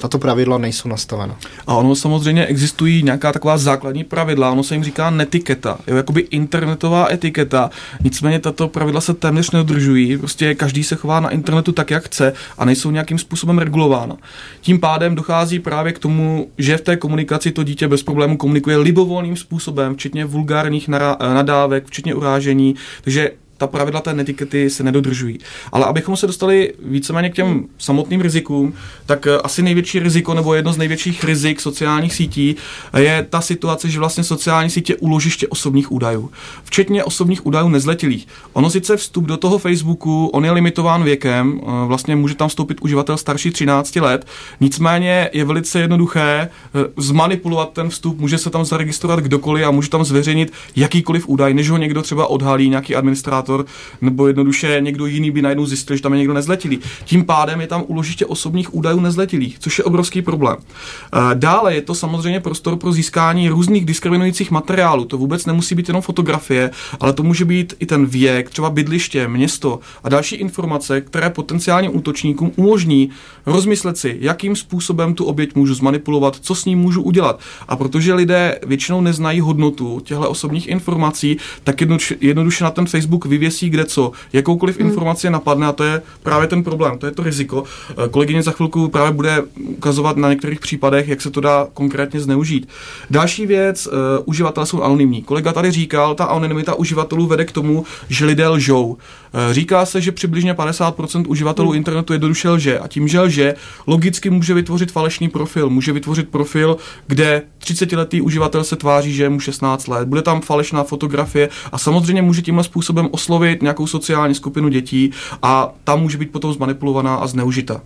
tato 0.00 0.18
pravidla 0.18 0.58
nejsou 0.58 0.88
nastavena. 0.88 1.36
A 1.66 1.74
ono 1.74 1.94
samozřejmě 1.94 2.46
existují 2.46 3.02
nějaká 3.02 3.32
taková 3.32 3.58
základní 3.58 4.04
pravidla, 4.04 4.50
ono 4.50 4.62
se 4.62 4.74
jim 4.74 4.84
říká 4.84 5.10
netiketa, 5.10 5.78
jo, 5.86 5.96
jakoby 5.96 6.20
internetová 6.20 7.12
etiketa, 7.12 7.70
nicméně 8.04 8.38
tato 8.38 8.68
pravidla 8.68 9.00
se 9.00 9.14
téměř 9.14 9.50
nedodržují, 9.50 10.18
prostě 10.18 10.54
každý 10.54 10.84
se 10.84 10.96
chová 10.96 11.20
na 11.20 11.30
internetu 11.30 11.72
tak, 11.72 11.90
jak 11.90 12.04
chce 12.04 12.32
a 12.58 12.64
nejsou 12.64 12.90
nějakým 12.90 13.18
způsobem 13.18 13.58
regulována. 13.58 14.16
Tím 14.60 14.80
pádem 14.80 15.14
dochází 15.14 15.58
právě 15.58 15.92
k 15.92 15.98
tomu, 15.98 16.48
že 16.58 16.76
v 16.76 16.80
té 16.80 16.96
komunikaci 16.96 17.52
to 17.52 17.62
dítě 17.62 17.88
bez 17.88 18.02
problému 18.02 18.36
komunikuje 18.36 18.76
libovolným 18.76 19.36
způsobem, 19.36 19.94
včetně 19.94 20.24
vulgárních 20.24 20.88
nadávek, 21.18 21.86
včetně 21.86 22.14
urážení, 22.14 22.74
takže 23.04 23.30
ta 23.62 23.66
pravidla 23.66 24.00
té 24.00 24.14
netikety 24.14 24.70
se 24.70 24.82
nedodržují. 24.82 25.38
Ale 25.72 25.84
abychom 25.84 26.16
se 26.16 26.26
dostali 26.26 26.72
víceméně 26.84 27.30
k 27.30 27.34
těm 27.34 27.64
samotným 27.78 28.20
rizikům, 28.20 28.74
tak 29.06 29.26
eh, 29.26 29.38
asi 29.38 29.62
největší 29.62 29.98
riziko 29.98 30.34
nebo 30.34 30.54
jedno 30.54 30.72
z 30.72 30.76
největších 30.76 31.24
rizik 31.24 31.60
sociálních 31.60 32.14
sítí 32.14 32.56
je 32.98 33.26
ta 33.30 33.40
situace, 33.40 33.90
že 33.90 33.98
vlastně 33.98 34.24
sociální 34.24 34.70
sítě 34.70 34.96
uložiště 34.96 35.48
osobních 35.48 35.92
údajů, 35.92 36.30
včetně 36.64 37.04
osobních 37.04 37.46
údajů 37.46 37.68
nezletilých. 37.68 38.26
Ono 38.52 38.70
sice 38.70 38.96
vstup 38.96 39.24
do 39.24 39.36
toho 39.36 39.58
Facebooku, 39.58 40.26
on 40.26 40.44
je 40.44 40.50
limitován 40.52 41.04
věkem, 41.04 41.60
eh, 41.62 41.86
vlastně 41.86 42.16
může 42.16 42.34
tam 42.34 42.48
vstoupit 42.48 42.78
uživatel 42.80 43.16
starší 43.16 43.50
13 43.50 44.00
let, 44.00 44.26
nicméně 44.60 45.30
je 45.32 45.44
velice 45.44 45.80
jednoduché 45.80 46.48
eh, 46.48 46.48
zmanipulovat 46.96 47.72
ten 47.72 47.88
vstup, 47.88 48.18
může 48.18 48.38
se 48.38 48.50
tam 48.50 48.64
zaregistrovat 48.64 49.20
kdokoliv 49.20 49.66
a 49.66 49.70
může 49.70 49.90
tam 49.90 50.04
zveřejnit 50.04 50.52
jakýkoliv 50.76 51.28
údaj, 51.28 51.54
než 51.54 51.70
ho 51.70 51.76
někdo 51.76 52.02
třeba 52.02 52.26
odhalí, 52.26 52.68
nějaký 52.68 52.96
administrátor, 52.96 53.51
nebo 54.00 54.26
jednoduše 54.26 54.76
někdo 54.80 55.06
jiný 55.06 55.30
by 55.30 55.42
najednou 55.42 55.66
zjistil, 55.66 55.96
že 55.96 56.02
tam 56.02 56.12
je 56.12 56.18
někdo 56.18 56.34
nezletilý. 56.34 56.78
Tím 57.04 57.24
pádem 57.24 57.60
je 57.60 57.66
tam 57.66 57.84
uložiště 57.86 58.26
osobních 58.26 58.74
údajů 58.74 59.00
nezletilých, 59.00 59.58
což 59.58 59.78
je 59.78 59.84
obrovský 59.84 60.22
problém. 60.22 60.56
Eh, 60.60 61.18
dále 61.34 61.74
je 61.74 61.82
to 61.82 61.94
samozřejmě 61.94 62.40
prostor 62.40 62.76
pro 62.76 62.92
získání 62.92 63.48
různých 63.48 63.84
diskriminujících 63.84 64.50
materiálů. 64.50 65.04
To 65.04 65.18
vůbec 65.18 65.46
nemusí 65.46 65.74
být 65.74 65.88
jenom 65.88 66.02
fotografie, 66.02 66.70
ale 67.00 67.12
to 67.12 67.22
může 67.22 67.44
být 67.44 67.74
i 67.78 67.86
ten 67.86 68.06
věk, 68.06 68.50
třeba 68.50 68.70
bydliště, 68.70 69.28
město 69.28 69.80
a 70.04 70.08
další 70.08 70.36
informace, 70.36 71.00
které 71.00 71.30
potenciálním 71.30 71.96
útočníkům 71.96 72.52
umožní 72.56 73.10
rozmyslet 73.46 73.98
si, 73.98 74.16
jakým 74.20 74.56
způsobem 74.56 75.14
tu 75.14 75.24
oběť 75.24 75.54
můžu 75.54 75.74
zmanipulovat, 75.74 76.36
co 76.40 76.54
s 76.54 76.64
ním 76.64 76.78
můžu 76.78 77.02
udělat. 77.02 77.40
A 77.68 77.76
protože 77.76 78.14
lidé 78.14 78.58
většinou 78.66 79.00
neznají 79.00 79.40
hodnotu 79.40 80.00
těchto 80.00 80.30
osobních 80.30 80.68
informací, 80.68 81.36
tak 81.64 81.80
jednoduše 82.20 82.64
na 82.64 82.70
ten 82.70 82.86
Facebook 82.86 83.24
vyvěsí 83.32 83.70
kde 83.70 83.84
co, 83.84 84.12
jakoukoliv 84.32 84.78
hmm. 84.78 84.88
informaci 84.88 85.30
napadne 85.30 85.66
a 85.66 85.72
to 85.72 85.84
je 85.84 86.02
právě 86.22 86.48
ten 86.48 86.62
problém, 86.62 86.98
to 86.98 87.06
je 87.06 87.12
to 87.12 87.22
riziko. 87.22 87.64
Eh, 87.64 88.08
kolegyně 88.08 88.42
za 88.42 88.50
chvilku 88.50 88.88
právě 88.88 89.12
bude 89.12 89.42
ukazovat 89.56 90.16
na 90.16 90.30
některých 90.30 90.60
případech, 90.60 91.08
jak 91.08 91.20
se 91.20 91.30
to 91.30 91.40
dá 91.40 91.66
konkrétně 91.74 92.20
zneužít. 92.20 92.68
Další 93.10 93.46
věc, 93.46 93.86
uh, 93.86 93.92
uživatelé 94.24 94.66
jsou 94.66 94.82
anonymní. 94.82 95.22
Kolega 95.22 95.52
tady 95.52 95.70
říkal, 95.70 96.14
ta 96.14 96.24
anonymita 96.24 96.74
uživatelů 96.74 97.26
vede 97.26 97.44
k 97.44 97.52
tomu, 97.52 97.84
že 98.08 98.24
lidé 98.24 98.48
lžou. 98.48 98.96
Uh, 99.34 99.52
říká 99.52 99.86
se, 99.86 100.00
že 100.00 100.12
přibližně 100.12 100.54
50% 100.54 101.24
uživatelů 101.28 101.68
hmm. 101.68 101.76
internetu 101.76 102.12
jednoduše 102.12 102.48
lže 102.48 102.78
a 102.78 102.88
tím, 102.88 103.08
že 103.08 103.20
lže, 103.20 103.54
logicky 103.86 104.30
může 104.30 104.54
vytvořit 104.54 104.92
falešný 104.92 105.28
profil. 105.28 105.70
Může 105.70 105.92
vytvořit 105.92 106.28
profil, 106.28 106.76
kde 107.06 107.42
30-letý 107.60 108.20
uživatel 108.20 108.64
se 108.64 108.76
tváří, 108.76 109.14
že 109.14 109.22
je 109.22 109.28
mu 109.28 109.40
16 109.40 109.88
let. 109.88 110.08
Bude 110.08 110.22
tam 110.22 110.40
falešná 110.40 110.82
fotografie 110.82 111.48
a 111.72 111.78
samozřejmě 111.78 112.22
může 112.22 112.42
tímhle 112.42 112.64
způsobem 112.64 113.08
oslovit 113.10 113.62
nějakou 113.62 113.86
sociální 113.86 114.34
skupinu 114.34 114.68
dětí 114.68 115.10
a 115.42 115.74
tam 115.84 116.00
může 116.00 116.18
být 116.18 116.32
potom 116.32 116.52
zmanipulovaná 116.52 117.14
a 117.14 117.26
zneužita. 117.26 117.80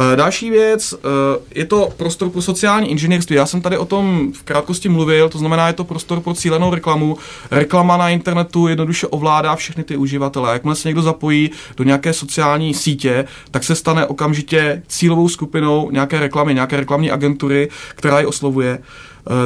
Eh, 0.00 0.16
další 0.16 0.50
věc, 0.50 0.94
eh, 0.94 0.98
je 1.54 1.64
to 1.64 1.92
prostor 1.96 2.30
pro 2.30 2.42
sociální 2.42 2.90
inženýrství. 2.90 3.36
Já 3.36 3.46
jsem 3.46 3.60
tady 3.60 3.78
o 3.78 3.84
tom 3.84 4.32
v 4.32 4.42
krátkosti 4.42 4.88
mluvil, 4.88 5.28
to 5.28 5.38
znamená, 5.38 5.66
je 5.66 5.72
to 5.72 5.84
prostor 5.84 6.20
pro 6.20 6.34
cílenou 6.34 6.74
reklamu. 6.74 7.16
Reklama 7.50 7.96
na 7.96 8.08
internetu 8.08 8.68
jednoduše 8.68 9.06
ovládá 9.06 9.56
všechny 9.56 9.84
ty 9.84 9.96
uživatele. 9.96 10.52
Jakmile 10.52 10.76
se 10.76 10.88
někdo 10.88 11.02
zapojí 11.02 11.50
do 11.76 11.84
nějaké 11.84 12.12
sociální 12.12 12.74
sítě, 12.74 13.24
tak 13.50 13.64
se 13.64 13.74
stane 13.74 14.06
okamžitě 14.06 14.82
cílovou 14.88 15.28
skupinou 15.28 15.90
nějaké 15.90 16.20
reklamy, 16.20 16.54
nějaké 16.54 16.76
reklamní 16.76 17.10
agentury, 17.10 17.68
která 17.94 18.20
ji 18.20 18.26
oslovuje. 18.26 18.78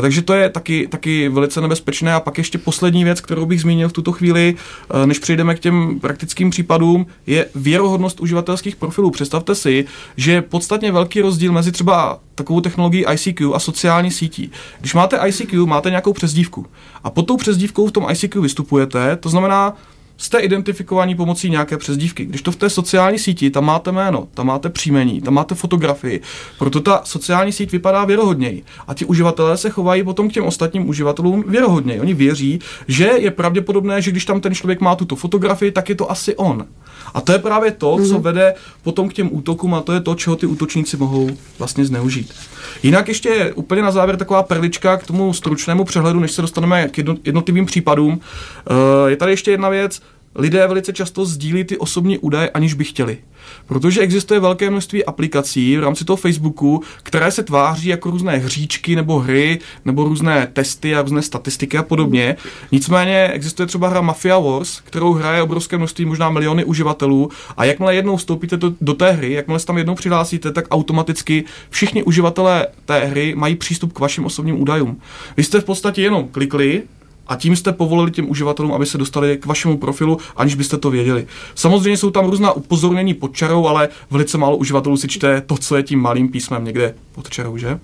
Takže 0.00 0.22
to 0.22 0.34
je 0.34 0.48
taky, 0.48 0.88
taky 0.88 1.28
velice 1.28 1.60
nebezpečné. 1.60 2.14
A 2.14 2.20
pak 2.20 2.38
ještě 2.38 2.58
poslední 2.58 3.04
věc, 3.04 3.20
kterou 3.20 3.46
bych 3.46 3.60
zmínil 3.60 3.88
v 3.88 3.92
tuto 3.92 4.12
chvíli, 4.12 4.54
eh, 4.90 5.06
než 5.06 5.18
přejdeme 5.18 5.54
k 5.54 5.58
těm 5.58 6.00
praktickým 6.00 6.50
případům, 6.50 7.06
je 7.26 7.46
věrohodnost 7.54 8.20
uživatelských 8.20 8.76
profilů. 8.76 9.10
Představte 9.10 9.54
si, 9.54 9.84
že 10.16 10.32
je 10.32 10.42
podstatně 10.42 10.92
velký 10.92 11.20
rozdíl 11.20 11.52
mezi 11.52 11.72
třeba 11.72 12.18
takovou 12.34 12.60
technologií 12.60 13.04
ICQ 13.12 13.54
a 13.54 13.58
sociální 13.58 14.10
sítí. 14.10 14.50
Když 14.80 14.94
máte 14.94 15.28
ICQ, 15.28 15.66
máte 15.66 15.90
nějakou 15.90 16.12
přezdívku. 16.12 16.66
A 17.04 17.10
pod 17.10 17.22
tou 17.22 17.36
přezdívkou 17.36 17.86
v 17.86 17.92
tom 17.92 18.06
ICQ 18.10 18.40
vystupujete, 18.40 19.16
to 19.16 19.28
znamená, 19.28 19.74
jste 20.16 20.38
identifikovaní 20.38 21.14
pomocí 21.14 21.50
nějaké 21.50 21.76
přezdívky. 21.76 22.24
Když 22.24 22.42
to 22.42 22.52
v 22.52 22.56
té 22.56 22.70
sociální 22.70 23.18
síti, 23.18 23.50
tam 23.50 23.64
máte 23.64 23.92
jméno, 23.92 24.28
tam 24.34 24.46
máte 24.46 24.68
příjmení, 24.68 25.20
tam 25.20 25.34
máte 25.34 25.54
fotografii, 25.54 26.20
proto 26.58 26.80
ta 26.80 27.00
sociální 27.04 27.52
síť 27.52 27.72
vypadá 27.72 28.04
věrohodněji. 28.04 28.64
A 28.88 28.94
ti 28.94 29.04
uživatelé 29.04 29.56
se 29.56 29.70
chovají 29.70 30.02
potom 30.02 30.28
k 30.28 30.32
těm 30.32 30.44
ostatním 30.44 30.88
uživatelům 30.88 31.44
věrohodněji. 31.46 32.00
Oni 32.00 32.14
věří, 32.14 32.58
že 32.88 33.10
je 33.16 33.30
pravděpodobné, 33.30 34.02
že 34.02 34.10
když 34.10 34.24
tam 34.24 34.40
ten 34.40 34.54
člověk 34.54 34.80
má 34.80 34.94
tuto 34.94 35.16
fotografii, 35.16 35.72
tak 35.72 35.88
je 35.88 35.94
to 35.94 36.10
asi 36.10 36.36
on. 36.36 36.66
A 37.14 37.20
to 37.20 37.32
je 37.32 37.38
právě 37.38 37.70
to, 37.70 37.98
co 38.08 38.14
mhm. 38.14 38.22
vede 38.22 38.54
potom 38.82 39.08
k 39.08 39.12
těm 39.12 39.28
útokům 39.32 39.74
a 39.74 39.80
to 39.80 39.92
je 39.92 40.00
to, 40.00 40.14
čeho 40.14 40.36
ty 40.36 40.46
útočníci 40.46 40.96
mohou 40.96 41.30
vlastně 41.58 41.84
zneužít. 41.84 42.34
Jinak 42.82 43.08
ještě 43.08 43.52
úplně 43.54 43.82
na 43.82 43.90
závěr 43.90 44.16
taková 44.16 44.42
perlička 44.42 44.96
k 44.96 45.06
tomu 45.06 45.32
stručnému 45.32 45.84
přehledu, 45.84 46.20
než 46.20 46.32
se 46.32 46.42
dostaneme 46.42 46.88
k 46.88 46.98
jednotlivým 47.24 47.66
případům. 47.66 48.20
Eh, 48.20 49.10
je 49.10 49.16
tady 49.16 49.32
ještě 49.32 49.50
jedna 49.50 49.68
věc 49.68 50.02
lidé 50.34 50.66
velice 50.66 50.92
často 50.92 51.24
sdílí 51.24 51.64
ty 51.64 51.78
osobní 51.78 52.18
údaje, 52.18 52.50
aniž 52.50 52.74
by 52.74 52.84
chtěli. 52.84 53.18
Protože 53.66 54.00
existuje 54.00 54.40
velké 54.40 54.70
množství 54.70 55.04
aplikací 55.04 55.76
v 55.76 55.80
rámci 55.80 56.04
toho 56.04 56.16
Facebooku, 56.16 56.82
které 57.02 57.30
se 57.30 57.42
tváří 57.42 57.88
jako 57.88 58.10
různé 58.10 58.36
hříčky 58.36 58.96
nebo 58.96 59.18
hry, 59.18 59.58
nebo 59.84 60.04
různé 60.04 60.48
testy 60.52 60.94
a 60.94 61.02
různé 61.02 61.22
statistiky 61.22 61.78
a 61.78 61.82
podobně. 61.82 62.36
Nicméně 62.72 63.28
existuje 63.28 63.66
třeba 63.66 63.88
hra 63.88 64.00
Mafia 64.00 64.38
Wars, 64.38 64.80
kterou 64.80 65.12
hraje 65.12 65.42
obrovské 65.42 65.78
množství, 65.78 66.04
možná 66.04 66.30
miliony 66.30 66.64
uživatelů. 66.64 67.30
A 67.56 67.64
jakmile 67.64 67.94
jednou 67.94 68.16
vstoupíte 68.16 68.56
do, 68.56 68.72
do 68.80 68.94
té 68.94 69.12
hry, 69.12 69.32
jakmile 69.32 69.60
se 69.60 69.66
tam 69.66 69.78
jednou 69.78 69.94
přihlásíte, 69.94 70.52
tak 70.52 70.64
automaticky 70.70 71.44
všichni 71.70 72.02
uživatelé 72.02 72.66
té 72.84 73.04
hry 73.04 73.34
mají 73.36 73.56
přístup 73.56 73.92
k 73.92 73.98
vašim 73.98 74.24
osobním 74.24 74.60
údajům. 74.60 75.00
Vy 75.36 75.44
jste 75.44 75.60
v 75.60 75.64
podstatě 75.64 76.02
jenom 76.02 76.28
klikli, 76.28 76.82
a 77.26 77.36
tím 77.36 77.56
jste 77.56 77.72
povolili 77.72 78.10
těm 78.10 78.30
uživatelům, 78.30 78.72
aby 78.72 78.86
se 78.86 78.98
dostali 78.98 79.36
k 79.36 79.46
vašemu 79.46 79.78
profilu, 79.78 80.18
aniž 80.36 80.54
byste 80.54 80.78
to 80.78 80.90
věděli. 80.90 81.26
Samozřejmě 81.54 81.96
jsou 81.96 82.10
tam 82.10 82.30
různá 82.30 82.52
upozornění 82.52 83.14
pod 83.14 83.36
čarou, 83.36 83.66
ale 83.66 83.88
velice 84.10 84.38
málo 84.38 84.56
uživatelů 84.56 84.96
si 84.96 85.08
čte 85.08 85.40
to, 85.40 85.56
co 85.56 85.76
je 85.76 85.82
tím 85.82 86.00
malým 86.00 86.28
písmem 86.28 86.64
někde 86.64 86.94
pod 87.14 87.30
čarou, 87.30 87.56
že? 87.56 87.78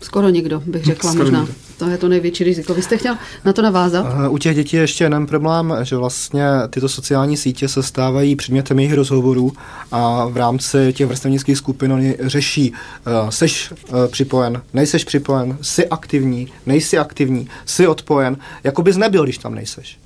Skoro 0.00 0.28
nikdo, 0.28 0.62
bych 0.66 0.84
řekla 0.84 1.10
Skoro 1.10 1.24
možná. 1.24 1.40
Nikdo. 1.40 1.54
To 1.78 1.88
je 1.88 1.98
to 1.98 2.08
největší 2.08 2.44
riziko. 2.44 2.74
Vy 2.74 2.82
jste 2.82 2.96
chtěl 2.96 3.16
na 3.44 3.52
to 3.52 3.62
navázat? 3.62 4.06
U 4.28 4.38
těch 4.38 4.56
dětí 4.56 4.76
je 4.76 4.82
ještě 4.82 5.04
jeden 5.04 5.26
problém, 5.26 5.74
že 5.82 5.96
vlastně 5.96 6.44
tyto 6.70 6.88
sociální 6.88 7.36
sítě 7.36 7.68
se 7.68 7.82
stávají 7.82 8.36
předmětem 8.36 8.78
jejich 8.78 8.94
rozhovorů 8.94 9.52
a 9.92 10.26
v 10.26 10.36
rámci 10.36 10.92
těch 10.92 11.06
vrstevnických 11.06 11.58
skupin 11.58 11.92
oni 11.92 12.16
řeší, 12.20 12.72
uh, 12.72 13.30
seš 13.30 13.72
uh, 13.72 14.06
připojen, 14.06 14.62
nejseš 14.72 15.04
připojen, 15.04 15.58
jsi 15.62 15.88
aktivní, 15.88 16.48
nejsi 16.66 16.98
aktivní, 16.98 17.48
jsi 17.66 17.86
odpojen, 17.86 18.36
jako 18.64 18.82
bys 18.82 18.96
nebyl, 18.96 19.24
když 19.24 19.38
tam 19.38 19.54
nejseš. 19.54 19.98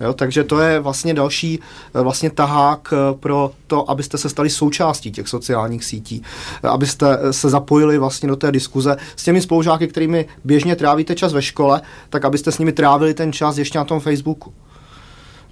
Jo, 0.00 0.12
takže 0.12 0.44
to 0.44 0.60
je 0.60 0.80
vlastně 0.80 1.14
další 1.14 1.60
eh, 1.94 2.00
vlastně 2.00 2.30
tahák 2.30 2.92
eh, 2.92 3.14
pro 3.20 3.50
to, 3.66 3.90
abyste 3.90 4.18
se 4.18 4.28
stali 4.28 4.50
součástí 4.50 5.12
těch 5.12 5.28
sociálních 5.28 5.84
sítí, 5.84 6.22
eh, 6.64 6.68
abyste 6.68 7.18
se 7.30 7.50
zapojili 7.50 7.98
vlastně 7.98 8.28
do 8.28 8.36
té 8.36 8.52
diskuze 8.52 8.96
s 9.16 9.24
těmi 9.24 9.40
spolužáky, 9.40 9.88
kterými 9.88 10.26
běžně 10.44 10.76
trávíte 10.76 11.14
čas 11.14 11.32
ve 11.32 11.42
škole, 11.42 11.82
tak 12.10 12.24
abyste 12.24 12.52
s 12.52 12.58
nimi 12.58 12.72
trávili 12.72 13.14
ten 13.14 13.32
čas 13.32 13.58
ještě 13.58 13.78
na 13.78 13.84
tom 13.84 14.00
Facebooku. 14.00 14.52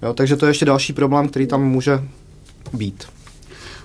Jo, 0.03 0.15
takže 0.15 0.37
to 0.37 0.47
je 0.47 0.51
ještě 0.51 0.65
další 0.65 0.93
problém, 0.93 1.29
který 1.29 1.47
tam 1.47 1.63
může 1.63 2.05
být. 2.73 3.18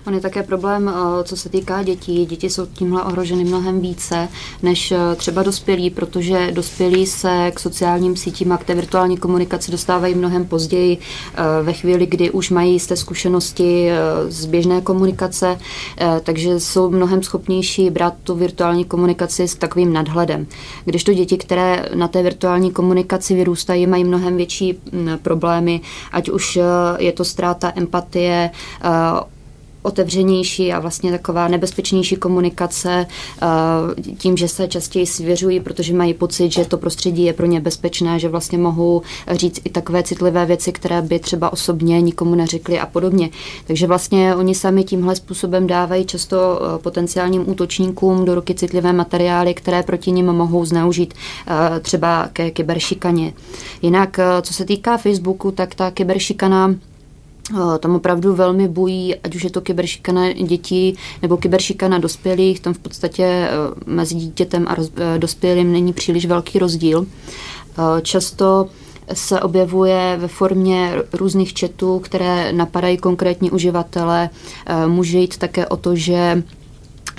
On 0.06 0.14
je 0.14 0.20
také 0.20 0.42
problém, 0.42 0.88
eh, 0.88 1.24
co 1.24 1.36
se 1.36 1.48
týká 1.48 1.82
dětí. 1.82 2.26
Děti 2.26 2.50
jsou 2.50 2.66
tímhle 2.66 3.02
ohroženy 3.02 3.44
mnohem 3.44 3.80
více 3.80 4.28
než 4.62 4.92
eh, 4.92 4.98
třeba 5.16 5.42
dospělí, 5.42 5.90
protože 5.90 6.50
dospělí 6.52 7.06
se 7.06 7.52
k 7.54 7.60
sociálním 7.60 8.16
sítím 8.16 8.52
a 8.52 8.58
k 8.58 8.64
té 8.64 8.74
virtuální 8.74 9.16
komunikaci 9.16 9.70
dostávají 9.70 10.14
mnohem 10.14 10.44
později, 10.44 10.98
eh, 10.98 11.62
ve 11.62 11.72
chvíli, 11.72 12.06
kdy 12.06 12.30
už 12.30 12.50
mají 12.50 12.72
jisté 12.72 12.96
zkušenosti 12.96 13.90
z 14.28 14.46
běžné 14.46 14.80
komunikace, 14.80 15.58
takže 16.22 16.60
jsou 16.60 16.90
mnohem 16.90 17.22
schopnější 17.22 17.90
brát 17.90 18.14
tu 18.22 18.34
virtuální 18.34 18.84
komunikaci 18.84 19.48
s 19.48 19.54
takovým 19.54 19.92
nadhledem. 19.92 20.46
Když 20.84 21.04
to 21.04 21.14
děti, 21.14 21.36
které 21.36 21.88
na 21.94 22.08
té 22.08 22.22
virtuální 22.22 22.70
komunikaci 22.70 23.34
vyrůstají, 23.34 23.86
mají 23.86 24.04
mnohem 24.04 24.36
větší 24.36 24.78
mm, 24.92 25.18
problémy, 25.22 25.80
ať 26.12 26.30
už 26.30 26.58
je 26.98 27.12
to 27.12 27.24
ztráta 27.24 27.72
empatie, 27.76 28.50
otevřenější 29.84 30.72
a 30.72 30.80
vlastně 30.80 31.10
taková 31.10 31.48
nebezpečnější 31.48 32.16
komunikace 32.16 33.06
tím, 34.18 34.36
že 34.36 34.48
se 34.48 34.68
častěji 34.68 35.06
svěřují, 35.06 35.60
protože 35.60 35.94
mají 35.94 36.14
pocit, 36.14 36.52
že 36.52 36.64
to 36.64 36.78
prostředí 36.78 37.24
je 37.24 37.32
pro 37.32 37.46
ně 37.46 37.60
bezpečné, 37.60 38.18
že 38.18 38.28
vlastně 38.28 38.58
mohou 38.58 39.02
říct 39.30 39.60
i 39.64 39.70
takové 39.70 40.02
citlivé 40.02 40.46
věci, 40.46 40.72
které 40.72 41.02
by 41.02 41.18
třeba 41.18 41.52
osobně 41.52 42.00
nikomu 42.00 42.34
neřekli 42.34 42.80
a 42.80 42.86
podobně. 42.86 43.30
Takže 43.66 43.86
vlastně 43.86 44.34
oni 44.34 44.54
sami 44.54 44.84
tímhle 44.84 45.16
způsobem 45.16 45.66
dávají 45.66 46.04
často 46.04 46.60
potenciálním 46.82 47.50
útočníkům 47.50 48.24
do 48.24 48.34
ruky 48.34 48.54
citlivé 48.54 48.92
materiály, 48.92 49.54
které 49.54 49.82
proti 49.82 50.10
nim 50.10 50.26
mohou 50.26 50.64
zneužít 50.64 51.14
třeba 51.82 52.28
ke 52.32 52.50
kyberšikaně. 52.50 53.32
Jinak, 53.82 54.20
co 54.42 54.54
se 54.54 54.64
týká 54.64 54.96
Facebooku, 54.96 55.50
tak 55.50 55.74
ta 55.74 55.90
kyberšikana 55.90 56.64
Eh, 56.64 56.93
tam 57.78 57.94
opravdu 57.96 58.34
velmi 58.34 58.68
bojí, 58.68 59.16
ať 59.16 59.34
už 59.34 59.44
je 59.44 59.50
to 59.50 59.60
kyberšikana 59.60 60.32
dětí 60.32 60.96
nebo 61.22 61.36
kyberšikana 61.36 61.98
dospělých, 61.98 62.60
tam 62.60 62.74
v 62.74 62.78
podstatě 62.78 63.24
eh, 63.24 63.50
mezi 63.86 64.14
dítětem 64.14 64.66
a 64.68 64.76
eh, 64.96 65.18
dospělým 65.18 65.72
není 65.72 65.92
příliš 65.92 66.26
velký 66.26 66.58
rozdíl. 66.58 67.06
Často 68.02 68.68
se 69.12 69.40
objevuje 69.40 70.16
ve 70.20 70.28
formě 70.28 70.92
různých 71.12 71.54
četů, 71.54 71.98
které 71.98 72.52
napadají 72.52 72.96
konkrétní 72.96 73.50
uživatele. 73.50 74.30
Může 74.86 75.18
jít 75.18 75.38
také 75.38 75.66
o 75.66 75.76
to, 75.76 75.96
že 75.96 76.42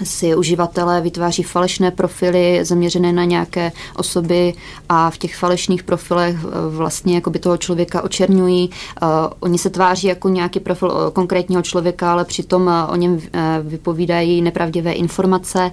si 0.04 0.36
uživatelé 0.36 1.02
vytváří 1.02 1.44
falešné 1.44 1.92
profily 1.92 2.66
zaměřené 2.66 3.14
na 3.14 3.24
nějaké 3.24 3.72
osoby 3.96 4.54
a 4.90 5.10
v 5.10 5.18
těch 5.18 5.36
falešných 5.36 5.84
profilech 5.84 6.36
eh, 6.36 6.48
vlastně 6.70 7.16
jako 7.16 7.30
by 7.30 7.40
toho 7.40 7.58
člověka 7.58 8.02
očerňují. 8.02 8.70
Uh, 9.02 9.10
oni 9.40 9.58
se 9.58 9.70
tváří 9.70 10.08
jako 10.08 10.30
nějaký 10.30 10.60
profil 10.60 10.92
eh, 10.92 11.12
konkrétního 11.12 11.62
člověka, 11.62 12.12
ale 12.12 12.26
přitom 12.26 12.72
o 12.90 12.96
něm 12.96 13.20
vypovídají 13.62 14.42
nepravdivé 14.42 14.92
informace. 14.94 15.72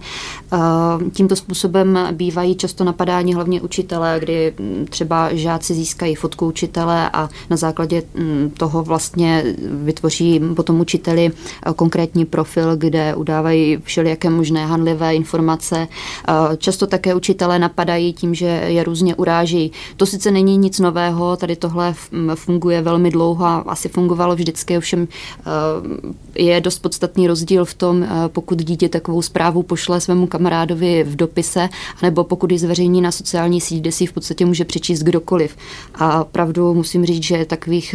Tímto 1.12 1.36
způsobem 1.36 1.98
bývají 2.12 2.54
často 2.54 2.84
napadáni 2.84 3.34
hlavně 3.34 3.60
učitelé, 3.60 4.16
kdy 4.20 4.54
hm, 4.58 4.86
třeba 4.90 5.34
žáci 5.34 5.74
získají 5.74 6.14
fotku 6.14 6.46
učitele 6.46 7.10
a 7.10 7.28
na 7.50 7.56
základě 7.56 8.02
hm, 8.14 8.50
toho 8.56 8.82
vlastně 8.82 9.44
vytvoří 9.84 10.40
potom 10.56 10.80
učiteli 10.80 11.30
konkrétní 11.76 12.24
profil, 12.24 12.76
kde 12.76 13.14
udávají 13.14 13.78
všeli 13.84 14.11
jaké 14.12 14.30
možné 14.30 14.66
handlivé 14.66 15.14
informace. 15.14 15.88
Eh, 15.88 16.56
často 16.56 16.86
také 16.86 17.14
učitelé 17.14 17.58
napadají 17.58 18.12
tím, 18.12 18.34
že 18.34 18.46
je 18.46 18.84
různě 18.84 19.14
uráží. 19.14 19.72
To 19.96 20.06
sice 20.06 20.30
není 20.30 20.56
nic 20.56 20.78
nového, 20.80 21.36
tady 21.36 21.56
tohle 21.56 21.94
funguje 22.34 22.82
velmi 22.82 23.10
dlouho 23.10 23.44
a 23.44 23.64
asi 23.66 23.88
fungovalo 23.88 24.34
vždycky, 24.36 24.78
ovšem 24.78 25.08
eh, 25.08 26.42
je 26.42 26.60
dost 26.60 26.78
podstatný 26.78 27.28
rozdíl 27.28 27.64
v 27.64 27.74
tom, 27.74 28.02
eh, 28.02 28.08
pokud 28.28 28.62
dítě 28.62 28.88
takovou 28.88 29.22
zprávu 29.22 29.62
pošle 29.62 30.00
svému 30.00 30.26
kamarádovi 30.26 31.04
v 31.04 31.16
dopise, 31.16 31.68
nebo 32.02 32.24
pokud 32.24 32.52
ji 32.52 32.58
zveřejní 32.58 33.00
na 33.00 33.12
sociální 33.12 33.60
síť, 33.60 33.80
kde 33.80 33.92
si 33.92 34.06
v 34.06 34.12
podstatě 34.12 34.46
může 34.46 34.64
přečíst 34.64 35.02
kdokoliv. 35.02 35.56
A 35.94 36.24
pravdu 36.24 36.74
musím 36.74 37.06
říct, 37.06 37.22
že 37.22 37.44
takových 37.44 37.94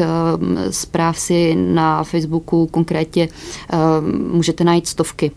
zpráv 0.70 1.20
si 1.20 1.56
na 1.56 2.04
Facebooku 2.04 2.68
konkrétně 2.72 3.30
můžete 4.32 4.64
najít 4.64 4.88
stovky. 4.88 5.32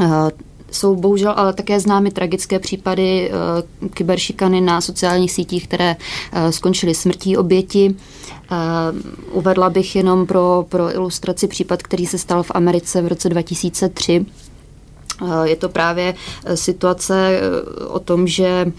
Eh, 0.00 0.30
jsou 0.70 0.96
bohužel 0.96 1.32
ale 1.36 1.52
také 1.52 1.80
známy 1.80 2.10
tragické 2.10 2.58
případy 2.58 3.30
eh, 3.30 3.88
kyberšikany 3.88 4.60
na 4.60 4.80
sociálních 4.80 5.32
sítích, 5.32 5.68
které 5.68 5.96
eh, 6.32 6.52
skončily 6.52 6.94
smrtí 6.94 7.36
oběti. 7.36 7.94
Uvedla 9.32 9.70
bych 9.70 9.96
jenom 9.96 10.26
pro, 10.26 10.66
pro 10.68 10.94
ilustraci 10.94 11.48
případ, 11.48 11.82
který 11.82 12.06
se 12.06 12.18
stal 12.18 12.42
v 12.42 12.50
Americe 12.54 13.02
v 13.02 13.08
roce 13.08 13.28
2003. 13.28 14.26
Je 15.44 15.56
to 15.56 15.68
právě 15.68 16.14
situace 16.54 17.40
o 17.88 17.98
tom, 17.98 18.26
že 18.26 18.72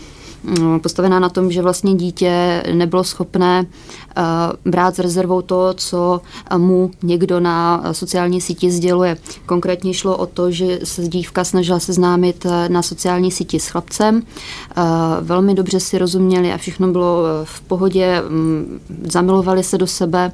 postavená 0.82 1.20
na 1.20 1.30
tom, 1.30 1.52
že 1.52 1.62
vlastně 1.62 1.96
dítě 1.96 2.64
nebylo 2.74 3.04
schopné 3.04 3.66
eh, 3.66 4.22
brát 4.66 4.96
s 4.96 5.00
rezervou 5.00 5.42
to, 5.42 5.74
co 5.74 6.22
mu 6.58 6.92
někdo 7.04 7.40
na 7.40 7.84
sociální 7.92 8.42
síti 8.42 8.72
sděluje. 8.72 9.18
Konkrétně 9.46 9.94
šlo 9.94 10.18
o 10.18 10.26
to, 10.26 10.52
že 10.52 10.80
se 10.84 11.02
dívka 11.02 11.44
snažila 11.44 11.80
seznámit 11.80 12.46
eh, 12.46 12.70
na 12.70 12.82
sociální 12.82 13.32
síti 13.32 13.60
s 13.60 13.68
chlapcem. 13.68 14.22
Eh, 14.22 14.82
velmi 15.22 15.54
dobře 15.54 15.80
si 15.80 15.98
rozuměli 15.98 16.54
a 16.54 16.58
všechno 16.58 16.92
bylo 16.92 17.24
v 17.44 17.62
pohodě, 17.62 18.22
mm, 18.30 18.80
zamilovali 19.12 19.64
se 19.64 19.78
do 19.78 19.88
sebe, 19.88 20.32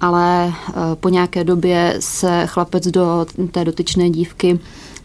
ale 0.00 0.52
po 0.94 1.08
nějaké 1.08 1.44
době 1.44 1.96
se 2.00 2.46
chlapec 2.46 2.86
do 2.86 3.26
té 3.52 3.64
dotyčné 3.64 4.10
dívky 4.10 4.58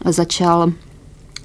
začal 0.04 0.72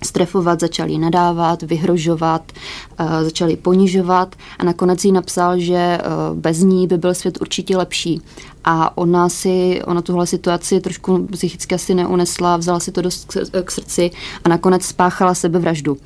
strefovat, 0.03 0.59
začali 0.59 0.97
nadávat, 0.97 1.61
vyhrožovat, 1.61 2.51
eh, 2.99 3.23
začali 3.23 3.55
ponižovat 3.55 4.35
a 4.59 4.63
nakonec 4.63 5.05
jí 5.05 5.11
napsal, 5.11 5.59
že 5.59 5.75
eh, 5.75 6.01
bez 6.33 6.59
ní 6.59 6.87
by 6.87 6.97
byl 6.97 7.13
svět 7.13 7.37
určitě 7.41 7.77
lepší. 7.77 8.21
A 8.63 8.97
ona 8.97 9.29
si, 9.29 9.81
ona 9.85 10.01
tuhle 10.01 10.27
situaci 10.27 10.81
trošku 10.81 11.27
psychicky 11.31 11.75
asi 11.75 11.95
neunesla, 11.95 12.57
vzala 12.57 12.79
si 12.79 12.91
to 12.91 13.01
dost 13.01 13.37
k 13.65 13.71
srdci 13.71 14.11
a 14.43 14.49
nakonec 14.49 14.85
spáchala 14.85 15.33
sebevraždu. 15.33 15.97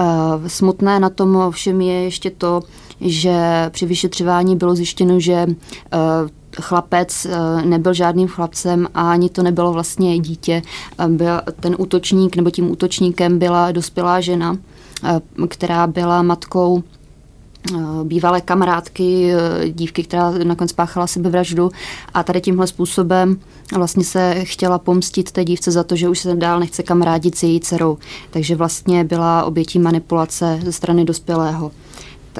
Eh, 0.00 0.04
smutné 0.48 1.00
na 1.00 1.10
tom 1.10 1.50
všem 1.50 1.80
je 1.80 1.94
ještě 2.04 2.30
to, 2.30 2.62
že 3.00 3.36
při 3.70 3.86
vyšetřování 3.86 4.56
bylo 4.56 4.74
zjištěno, 4.74 5.20
že 5.20 5.46
chlapec 6.60 7.26
eh, 7.26 7.62
nebyl 7.66 7.94
žádným 7.94 8.28
chlapcem 8.28 8.88
a 8.94 9.10
ani 9.10 9.28
to 9.28 9.42
nebylo 9.42 9.72
vlastně 9.72 10.18
dítě. 10.18 10.62
Eh, 10.98 11.08
byl 11.08 11.40
ten 11.60 11.76
útočník, 11.78 12.36
nebo 12.36 12.50
tím 12.50 12.70
útočníkem 12.70 13.38
byla 13.38 13.72
dospělá 13.72 14.20
žena, 14.20 14.56
eh, 15.04 15.20
která 15.48 15.86
byla 15.86 16.22
matkou 16.22 16.82
bývalé 18.04 18.40
kamarádky, 18.40 19.32
dívky, 19.70 20.02
která 20.02 20.30
nakonec 20.30 20.70
spáchala 20.70 21.06
sebevraždu 21.06 21.70
a 22.14 22.22
tady 22.22 22.40
tímhle 22.40 22.66
způsobem 22.66 23.40
vlastně 23.76 24.04
se 24.04 24.44
chtěla 24.44 24.78
pomstit 24.78 25.32
té 25.32 25.44
dívce 25.44 25.70
za 25.70 25.84
to, 25.84 25.96
že 25.96 26.08
už 26.08 26.18
se 26.18 26.34
dál 26.34 26.60
nechce 26.60 26.82
kamarádit 26.82 27.38
s 27.38 27.42
její 27.42 27.60
dcerou. 27.60 27.98
Takže 28.30 28.56
vlastně 28.56 29.04
byla 29.04 29.44
obětí 29.44 29.78
manipulace 29.78 30.60
ze 30.64 30.72
strany 30.72 31.04
dospělého 31.04 31.70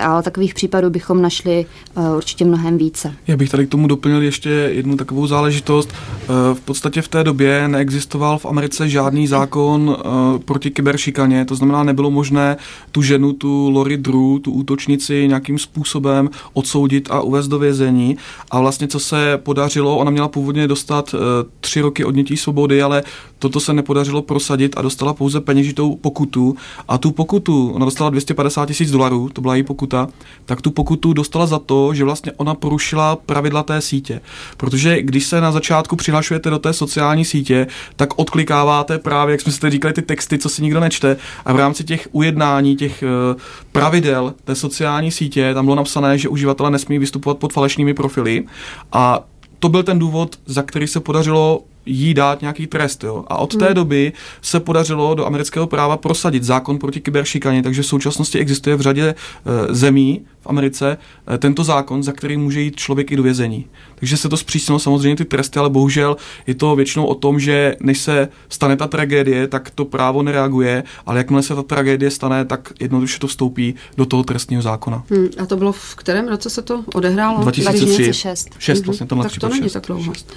ale 0.01 0.23
takových 0.23 0.55
případů 0.55 0.91
bychom 0.91 1.23
našli 1.23 1.67
uh, 1.95 2.17
určitě 2.17 2.45
mnohem 2.45 2.79
více. 2.79 3.15
Já 3.27 3.37
bych 3.37 3.51
tady 3.51 3.67
k 3.67 3.71
tomu 3.71 3.87
doplnil 3.87 4.23
ještě 4.23 4.49
jednu 4.49 4.97
takovou 4.97 5.27
záležitost. 5.27 5.89
Uh, 5.93 6.57
v 6.57 6.61
podstatě 6.61 7.03
v 7.03 7.09
té 7.09 7.25
době 7.25 7.69
neexistoval 7.69 8.39
v 8.39 8.47
Americe 8.47 8.89
žádný 8.89 9.27
zákon 9.27 9.89
uh, 9.89 10.39
proti 10.39 10.71
kyberšikaně, 10.71 11.45
to 11.45 11.55
znamená, 11.55 11.83
nebylo 11.83 12.11
možné 12.11 12.57
tu 12.93 13.03
ženu, 13.03 13.33
tu 13.33 13.71
Lori 13.71 13.97
Drew, 13.97 14.39
tu 14.43 14.53
útočnici 14.53 15.29
nějakým 15.29 15.59
způsobem 15.59 16.31
odsoudit 16.53 17.09
a 17.11 17.21
uvést 17.21 17.49
do 17.49 17.59
vězení. 17.59 18.17
A 18.51 18.61
vlastně 18.61 18.89
co 18.89 19.01
se 19.01 19.39
podařilo, 19.43 19.97
ona 19.97 20.11
měla 20.11 20.29
původně 20.29 20.69
dostat 20.69 21.15
tři 21.61 21.81
roky 21.81 22.05
odnětí 22.05 22.37
svobody, 22.37 22.83
ale 22.83 23.03
toto 23.39 23.61
se 23.61 23.73
nepodařilo 23.73 24.23
prosadit 24.23 24.75
a 24.77 24.83
dostala 24.83 25.15
pouze 25.15 25.41
peněžitou 25.41 25.97
pokutu. 25.97 26.57
A 26.89 26.99
tu 26.99 27.11
pokutu, 27.11 27.71
ona 27.71 27.85
dostala 27.85 28.11
250 28.11 28.67
tisíc 28.67 28.91
dolarů, 28.91 29.29
to 29.33 29.41
byla 29.41 29.55
její 29.55 29.63
pokuta 29.63 29.88
pokuta, 29.89 30.13
tak 30.47 30.63
tu 30.63 30.71
pokutu 30.71 31.13
dostala 31.13 31.47
za 31.47 31.59
to, 31.59 31.95
že 31.95 32.05
vlastně 32.05 32.33
ona 32.37 32.55
porušila 32.55 33.17
pravidla 33.17 33.63
té 33.63 33.81
sítě. 33.81 34.21
Protože 34.57 35.03
když 35.03 35.25
se 35.25 35.41
na 35.41 35.53
začátku 35.53 35.97
přihlašujete 35.97 36.51
do 36.51 36.59
té 36.59 36.73
sociální 36.73 37.25
sítě, 37.25 37.67
tak 37.97 38.19
odklikáváte 38.19 38.99
právě, 38.99 39.33
jak 39.33 39.41
jsme 39.41 39.53
si 39.53 39.71
říkali, 39.71 39.95
ty 39.95 40.03
texty, 40.03 40.39
co 40.39 40.49
si 40.49 40.63
nikdo 40.63 40.81
nečte 40.81 41.17
a 41.45 41.53
v 41.53 41.57
rámci 41.57 41.85
těch 41.85 42.09
ujednání, 42.13 42.77
těch 42.77 43.03
eh, 43.03 43.37
pravidel 43.73 44.35
té 44.45 44.55
sociální 44.55 45.11
sítě, 45.11 45.55
tam 45.55 45.65
bylo 45.65 45.77
napsané, 45.77 46.19
že 46.19 46.29
uživatelé 46.29 46.71
nesmí 46.71 46.99
vystupovat 46.99 47.39
pod 47.39 47.53
falešnými 47.53 47.95
profily 47.95 48.45
a 48.93 49.21
to 49.59 49.69
byl 49.69 49.83
ten 49.83 49.99
důvod, 49.99 50.37
za 50.47 50.63
který 50.63 50.87
se 50.87 51.01
podařilo 51.01 51.63
jí 51.89 52.15
dát 52.15 52.41
nějaký 52.41 52.67
trest. 52.67 53.05
Jo. 53.05 53.25
A 53.29 53.37
od 53.39 53.57
té 53.57 53.67
hmm. 53.67 53.75
doby 53.75 54.13
se 54.43 54.61
podařilo 54.61 55.15
do 55.15 55.27
amerického 55.27 55.67
práva 55.67 55.97
prosadit 55.97 56.45
zákon 56.45 56.79
proti 56.79 57.01
kyberšikaně, 57.01 57.63
takže 57.63 57.83
v 57.83 57.87
současnosti 57.87 58.39
existuje 58.39 58.77
v 58.77 58.81
řadě 58.81 59.05
e, 59.05 59.15
zemí 59.75 60.21
v 60.41 60.47
Americe 60.47 60.99
e, 61.35 61.39
tento 61.39 61.65
zákon, 61.65 62.03
za 62.03 62.13
který 62.13 62.37
může 62.37 62.61
jít 62.61 62.77
člověk 62.77 63.13
i 63.13 63.17
do 63.17 63.23
vězení. 63.23 63.67
Takže 63.95 64.17
se 64.17 64.29
to 64.29 64.37
zpřísnilo 64.37 64.79
samozřejmě 64.79 65.17
ty 65.17 65.25
tresty, 65.25 65.59
ale 65.59 65.71
bohužel 65.71 66.17
je 66.47 66.55
to 66.55 66.77
většinou 66.77 67.07
o 67.07 67.15
tom, 67.15 67.41
že 67.41 67.77
než 67.81 67.99
se 67.99 68.29
stane 68.49 68.77
ta 68.77 68.87
tragédie, 68.87 69.47
tak 69.47 69.71
to 69.71 69.85
právo 69.85 70.23
nereaguje, 70.23 70.85
ale 71.07 71.19
jakmile 71.19 71.43
se 71.43 71.55
ta 71.55 71.63
tragédie 71.63 72.11
stane, 72.11 72.45
tak 72.45 72.73
jednoduše 72.81 73.19
to 73.19 73.27
vstoupí 73.27 73.75
do 73.97 74.07
toho 74.07 74.23
trestního 74.23 74.63
zákona. 74.63 75.05
Hmm, 75.11 75.29
a 75.43 75.47
to 75.47 75.57
bylo 75.57 75.73
v 75.73 75.95
kterém 75.95 76.29
roce 76.29 76.51
se 76.51 76.63
to 76.63 76.85
odehrálo? 76.95 77.43
2003. 77.43 77.87
2006. 77.87 78.49
6 78.59 78.87
vlastně, 78.87 79.07
mm-hmm. 79.07 79.23
Tak 79.23 79.33
to 79.41 79.49
není 79.49 79.71
tak 79.71 79.87
dlouho. 79.87 80.15
6. 80.15 80.33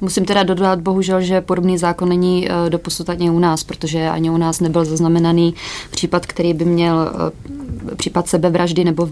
Musím 0.00 0.24
teda 0.24 0.42
dodat 0.42 0.80
bohužel, 0.80 1.20
že 1.20 1.40
podobný 1.40 1.78
zákon 1.78 2.08
není 2.08 2.48
eh, 2.48 2.70
doposud 2.70 3.10
ani 3.10 3.30
u 3.30 3.38
nás, 3.38 3.64
protože 3.64 4.08
ani 4.08 4.30
u 4.30 4.36
nás 4.36 4.60
nebyl 4.60 4.84
zaznamenaný 4.84 5.54
případ, 5.90 6.26
který 6.26 6.54
by 6.54 6.64
měl 6.64 7.10
eh, 7.14 7.69
případ 7.96 8.28
sebevraždy 8.28 8.84
nebo 8.84 9.02
uh, 9.02 9.10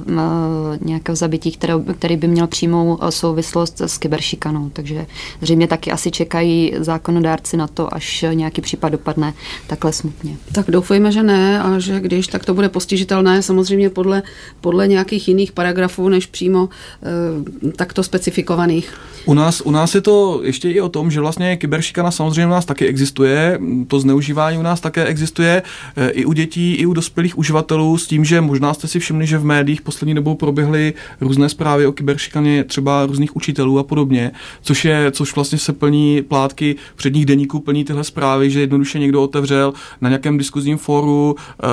nějakého 0.80 1.16
zabití, 1.16 1.52
které, 1.52 1.74
který 1.98 2.16
by 2.16 2.28
měl 2.28 2.46
přímou 2.46 2.98
souvislost 3.10 3.80
s 3.80 3.98
kyberšikanou. 3.98 4.70
Takže 4.72 5.06
zřejmě 5.40 5.66
taky 5.66 5.92
asi 5.92 6.10
čekají 6.10 6.72
zákonodárci 6.78 7.56
na 7.56 7.66
to, 7.66 7.94
až 7.94 8.24
nějaký 8.32 8.60
případ 8.60 8.88
dopadne 8.88 9.34
takhle 9.66 9.92
smutně. 9.92 10.36
Tak 10.52 10.70
doufejme, 10.70 11.12
že 11.12 11.22
ne 11.22 11.62
a 11.62 11.78
že 11.78 12.00
když, 12.00 12.26
tak 12.26 12.44
to 12.44 12.54
bude 12.54 12.68
postižitelné 12.68 13.42
samozřejmě 13.42 13.90
podle, 13.90 14.22
podle 14.60 14.88
nějakých 14.88 15.28
jiných 15.28 15.52
paragrafů, 15.52 16.08
než 16.08 16.26
přímo 16.26 16.68
e, 16.68 17.72
takto 17.72 18.02
specifikovaných. 18.02 18.94
U 19.26 19.34
nás, 19.34 19.60
u 19.60 19.70
nás 19.70 19.94
je 19.94 20.00
to 20.00 20.40
ještě 20.44 20.70
i 20.70 20.80
o 20.80 20.88
tom, 20.88 21.10
že 21.10 21.20
vlastně 21.20 21.56
kyberšikana 21.56 22.10
samozřejmě 22.10 22.46
u 22.46 22.50
nás 22.50 22.64
taky 22.64 22.86
existuje, 22.86 23.60
to 23.88 24.00
zneužívání 24.00 24.58
u 24.58 24.62
nás 24.62 24.80
také 24.80 25.04
existuje 25.04 25.62
e, 25.96 26.10
i 26.10 26.24
u 26.24 26.32
dětí, 26.32 26.74
i 26.74 26.86
u 26.86 26.92
dospělých 26.92 27.38
uživatelů 27.38 27.98
s 27.98 28.06
tím, 28.06 28.24
že 28.24 28.40
možná 28.40 28.67
jste 28.74 28.88
si 28.88 28.98
všimli, 28.98 29.26
že 29.26 29.38
v 29.38 29.44
médiích 29.44 29.82
poslední 29.82 30.14
dobou 30.14 30.34
proběhly 30.34 30.94
různé 31.20 31.48
zprávy 31.48 31.86
o 31.86 31.92
kyberšikaně 31.92 32.64
třeba 32.64 33.06
různých 33.06 33.36
učitelů 33.36 33.78
a 33.78 33.82
podobně, 33.82 34.30
což 34.62 34.84
je, 34.84 35.10
což 35.10 35.34
vlastně 35.34 35.58
se 35.58 35.72
plní 35.72 36.22
plátky 36.22 36.76
předních 36.96 37.26
deníků, 37.26 37.60
plní 37.60 37.84
tyhle 37.84 38.04
zprávy, 38.04 38.50
že 38.50 38.60
jednoduše 38.60 38.98
někdo 38.98 39.22
otevřel 39.22 39.72
na 40.00 40.08
nějakém 40.08 40.38
diskuzním 40.38 40.78
fóru 40.78 41.36
uh, 41.62 41.68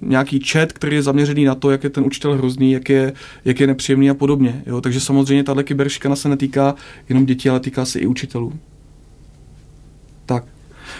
nějaký 0.00 0.40
chat, 0.40 0.72
který 0.72 0.96
je 0.96 1.02
zaměřený 1.02 1.44
na 1.44 1.54
to, 1.54 1.70
jak 1.70 1.84
je 1.84 1.90
ten 1.90 2.04
učitel 2.04 2.34
hrozný, 2.34 2.72
jak 2.72 2.88
je, 2.88 3.12
jak 3.44 3.60
je 3.60 3.66
nepříjemný 3.66 4.10
a 4.10 4.14
podobně. 4.14 4.62
Jo? 4.66 4.80
Takže 4.80 5.00
samozřejmě 5.00 5.44
tahle 5.44 5.64
kyberšikana 5.64 6.16
se 6.16 6.28
netýká 6.28 6.74
jenom 7.08 7.26
dětí, 7.26 7.48
ale 7.48 7.60
týká 7.60 7.84
se 7.84 7.98
i 7.98 8.06
učitelů. 8.06 8.52
Tak. 10.26 10.44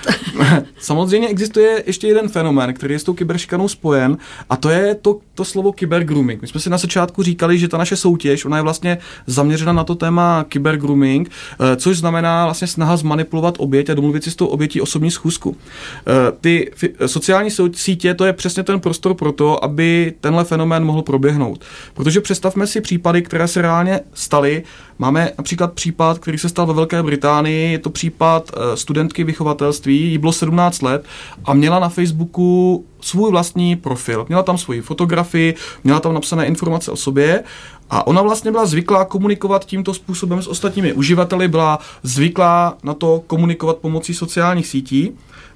Samozřejmě 0.79 1.29
existuje 1.29 1.85
ještě 1.87 2.07
jeden 2.07 2.29
fenomén, 2.29 2.75
který 2.75 2.95
je 2.95 2.99
s 2.99 3.05
tou 3.05 3.15
kyberšikanou 3.15 3.69
spojen, 3.69 4.19
a 4.51 4.57
to 4.57 4.71
je 4.71 4.95
to, 4.95 5.19
to 5.41 5.45
slovo 5.45 5.73
kybergrooming. 5.73 6.43
My 6.43 6.49
jsme 6.49 6.61
si 6.61 6.71
na 6.71 6.79
začátku 6.79 7.23
říkali, 7.23 7.59
že 7.59 7.69
ta 7.69 7.79
naše 7.79 7.97
soutěž, 7.97 8.45
ona 8.45 8.57
je 8.57 8.63
vlastně 8.63 8.99
zaměřena 9.27 9.73
na 9.73 9.85
to 9.85 9.95
téma 9.95 10.45
kybergrooming, 10.49 11.31
eh, 11.31 11.77
což 11.77 11.99
znamená 11.99 12.45
vlastně 12.45 12.67
snaha 12.67 12.97
zmanipulovat 12.97 13.55
oběť 13.59 13.91
a 13.91 13.95
domluvit 13.95 14.25
si 14.25 14.31
s 14.31 14.37
tou 14.37 14.47
obětí 14.47 14.81
osobní 14.81 15.11
schůzku. 15.11 15.57
Eh, 15.57 16.13
ty 16.41 16.71
sociální 17.07 17.51
sítě, 17.73 18.15
to 18.15 18.25
je 18.25 18.33
přesně 18.33 18.63
ten 18.63 18.81
prostor 18.81 19.15
pro 19.15 19.33
to, 19.33 19.65
aby 19.65 20.13
tenhle 20.21 20.45
fenomén 20.45 20.85
mohl 20.85 21.03
proběhnout. 21.03 21.65
Protože 21.95 22.21
představme 22.21 22.67
si 22.67 22.81
případy, 22.81 23.23
které 23.23 23.49
se 23.49 23.63
reálně 23.63 24.01
staly. 24.15 24.63
Máme 24.99 25.33
například 25.39 25.73
případ, 25.73 26.19
který 26.19 26.39
se 26.39 26.49
stal 26.49 26.67
ve 26.67 26.75
Velké 26.75 27.03
Británii, 27.03 27.73
je 27.73 27.79
to 27.79 27.91
případ 27.91 28.51
eh, 28.53 28.77
studentky 28.77 29.25
vychovatelství, 29.25 30.11
jí 30.11 30.19
bylo 30.19 30.33
17 30.33 30.83
let 30.83 31.05
a 31.45 31.55
měla 31.55 31.79
na 31.79 31.89
Facebooku 31.89 32.85
svůj 33.01 33.31
vlastní 33.31 33.77
profil. 33.77 34.27
Měla 34.29 34.43
tam 34.43 34.59
svoji 34.59 34.81
fotografii, 34.81 35.55
měla 35.85 36.01
tam 36.01 36.15
napsané 36.15 36.47
informace 36.47 36.91
o 36.91 36.97
sobě 36.97 37.45
a 37.91 38.07
ona 38.07 38.23
vlastně 38.23 38.51
byla 38.51 38.67
zvyklá 38.67 39.05
komunikovat 39.05 39.65
tímto 39.65 39.95
způsobem 39.95 40.43
s 40.43 40.47
ostatními 40.47 40.93
uživateli, 40.93 41.49
byla 41.49 41.79
zvyklá 42.03 42.77
na 42.83 42.95
to 42.95 43.23
komunikovat 43.27 43.77
pomocí 43.77 44.15
sociálních 44.15 44.67
sítí. 44.67 45.13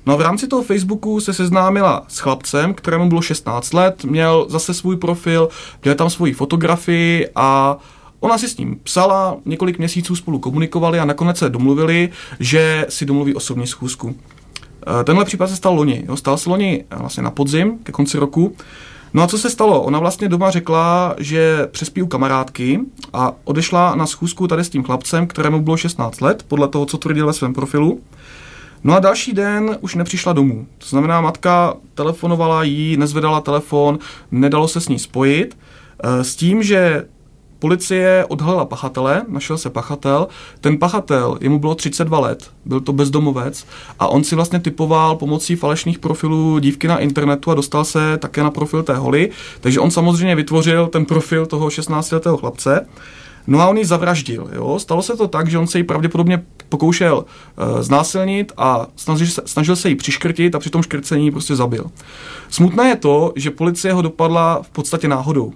No 0.07 0.12
a 0.12 0.16
v 0.16 0.20
rámci 0.20 0.46
toho 0.46 0.62
Facebooku 0.62 1.20
se 1.20 1.35
seznámila 1.35 2.04
s 2.09 2.18
chlapcem, 2.18 2.74
kterému 2.74 3.09
bylo 3.09 3.22
16 3.22 3.72
let, 3.72 4.04
měl 4.04 4.46
zase 4.48 4.74
svůj 4.74 4.96
profil, 4.96 5.48
měl 5.85 5.94
tam 5.94 6.11
svoji 6.11 6.33
fotografii 6.33 7.28
a 7.35 7.78
Ona 8.24 8.38
si 8.38 8.48
s 8.48 8.57
ním 8.57 8.80
psala, 8.83 9.37
několik 9.44 9.78
měsíců 9.78 10.16
spolu 10.16 10.38
komunikovali 10.38 11.00
a 11.00 11.04
nakonec 11.04 11.38
se 11.38 11.48
domluvili, 11.48 12.09
že 12.40 12.87
si 12.88 13.07
domluví 13.07 13.35
osobní 13.35 13.66
schůzku. 13.66 14.16
Eh, 14.87 15.05
tenhle 15.05 15.25
případ 15.25 15.47
se 15.47 15.57
stal 15.57 15.75
loni. 15.75 16.05
Jo? 16.09 16.16
Stal 16.16 16.38
se 16.38 16.51
loni 16.51 16.85
eh, 16.90 16.97
vlastně 16.97 17.23
na 17.23 17.31
podzim, 17.31 17.79
ke 17.79 17.92
konci 17.92 18.18
roku. 18.18 18.57
No 19.14 19.23
a 19.23 19.27
co 19.27 19.38
se 19.38 19.51
stalo? 19.51 19.83
Ona 19.83 19.99
vlastně 19.99 20.29
doma 20.29 20.51
řekla, 20.51 21.14
že 21.18 21.68
přespí 21.70 22.03
u 22.03 22.07
kamarádky 22.07 22.81
a 23.12 23.33
odešla 23.44 23.94
na 23.94 24.07
schůzku 24.07 24.49
tady 24.49 24.64
s 24.64 24.68
tím 24.68 24.85
chlapcem, 24.85 25.27
kterému 25.27 25.61
bylo 25.61 25.77
16 25.77 26.20
let, 26.20 26.44
podle 26.49 26.68
toho, 26.68 26.87
co 26.87 26.99
tvrdil 26.99 27.27
ve 27.27 27.33
svém 27.33 27.55
profilu. 27.55 28.01
No 28.85 28.94
a 28.94 28.99
další 28.99 29.33
den 29.33 29.79
už 29.81 29.94
nepřišla 29.94 30.33
domů. 30.33 30.66
To 30.79 30.87
znamená, 30.87 31.20
matka 31.20 31.75
telefonovala 31.94 32.62
jí, 32.62 32.97
nezvedala 32.97 33.40
telefon, 33.40 33.99
nedalo 34.31 34.68
se 34.68 34.81
s 34.81 34.88
ní 34.88 34.99
spojit, 34.99 35.59
eh, 36.03 36.25
s 36.25 36.37
tím, 36.37 36.62
že 36.62 37.07
Policie 37.64 38.24
odhalila 38.29 38.64
pachatele, 38.64 39.22
našel 39.29 39.59
se 39.59 39.70
pachatel. 39.70 40.29
Ten 40.61 40.79
pachatel, 40.79 41.38
jemu 41.40 41.59
bylo 41.59 41.74
32 41.74 42.18
let, 42.18 42.50
byl 42.64 42.81
to 42.81 42.92
bezdomovec 42.92 43.66
a 43.98 44.07
on 44.07 44.24
si 44.24 44.35
vlastně 44.35 44.61
typoval 44.61 45.16
pomocí 45.16 45.57
falešných 45.57 45.98
profilů 45.98 46.59
dívky 46.59 46.88
na 46.88 46.98
internetu 46.98 47.50
a 47.50 47.55
dostal 47.55 47.85
se 47.85 48.18
také 48.18 48.42
na 48.42 48.50
profil 48.50 48.83
té 48.83 48.94
holy. 48.94 49.31
Takže 49.61 49.81
on 49.81 49.90
samozřejmě 49.90 50.37
vytvořil 50.37 50.87
ten 50.87 51.05
profil 51.05 51.46
toho 51.46 51.68
16-letého 51.68 52.37
chlapce. 52.37 52.87
No 53.46 53.61
a 53.61 53.66
on 53.66 53.79
ji 53.79 53.85
zavraždil. 53.85 54.48
Jo? 54.53 54.79
Stalo 54.79 55.03
se 55.03 55.16
to 55.16 55.29
tak, 55.29 55.48
že 55.48 55.59
on 55.59 55.66
se 55.66 55.79
ji 55.79 55.85
pravděpodobně 55.85 56.44
pokoušel 56.68 57.16
uh, 57.16 57.81
znásilnit 57.81 58.53
a 58.57 58.87
snažil 58.96 59.27
se, 59.27 59.42
snažil 59.44 59.77
se 59.77 59.88
jí 59.88 59.94
přiškrtit 59.94 60.55
a 60.55 60.59
při 60.59 60.70
tom 60.70 60.83
škrcení 60.83 61.31
prostě 61.31 61.57
zabil. 61.57 61.90
Smutné 62.50 62.88
je 62.88 62.96
to, 62.96 63.33
že 63.37 63.50
policie 63.50 63.94
ho 63.94 64.03
dopadla 64.03 64.62
v 64.62 64.70
podstatě 64.70 65.09
náhodou. 65.09 65.53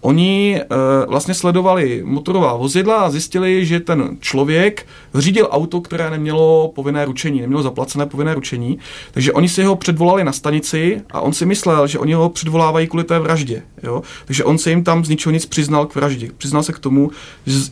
Oni 0.00 0.60
uh, 0.60 1.10
vlastně 1.10 1.34
sledovali 1.34 2.02
motorová 2.04 2.56
vozidla 2.56 2.96
a 2.96 3.10
zjistili, 3.10 3.66
že 3.66 3.80
ten 3.80 4.16
člověk 4.20 4.86
řídil 5.14 5.48
auto, 5.50 5.80
které 5.80 6.10
nemělo 6.10 6.72
povinné 6.74 7.04
ručení, 7.04 7.40
nemělo 7.40 7.62
zaplacené 7.62 8.06
povinné 8.06 8.34
ručení, 8.34 8.78
takže 9.12 9.32
oni 9.32 9.48
si 9.48 9.62
ho 9.62 9.76
předvolali 9.76 10.24
na 10.24 10.32
stanici 10.32 11.02
a 11.10 11.20
on 11.20 11.32
si 11.32 11.46
myslel, 11.46 11.86
že 11.86 11.98
oni 11.98 12.12
ho 12.12 12.28
předvolávají 12.28 12.86
kvůli 12.86 13.04
té 13.04 13.18
vraždě. 13.18 13.62
Jo? 13.82 14.02
Takže 14.24 14.44
on 14.44 14.58
se 14.58 14.70
jim 14.70 14.84
tam 14.84 15.04
z 15.04 15.08
ničeho 15.08 15.32
nic 15.32 15.46
přiznal 15.46 15.86
k 15.86 15.94
vraždě. 15.94 16.30
Přiznal 16.38 16.62
se 16.62 16.72
k 16.72 16.78
tomu, 16.78 17.10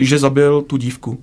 že 0.00 0.18
zabil 0.18 0.62
tu 0.62 0.76
dívku. 0.76 1.18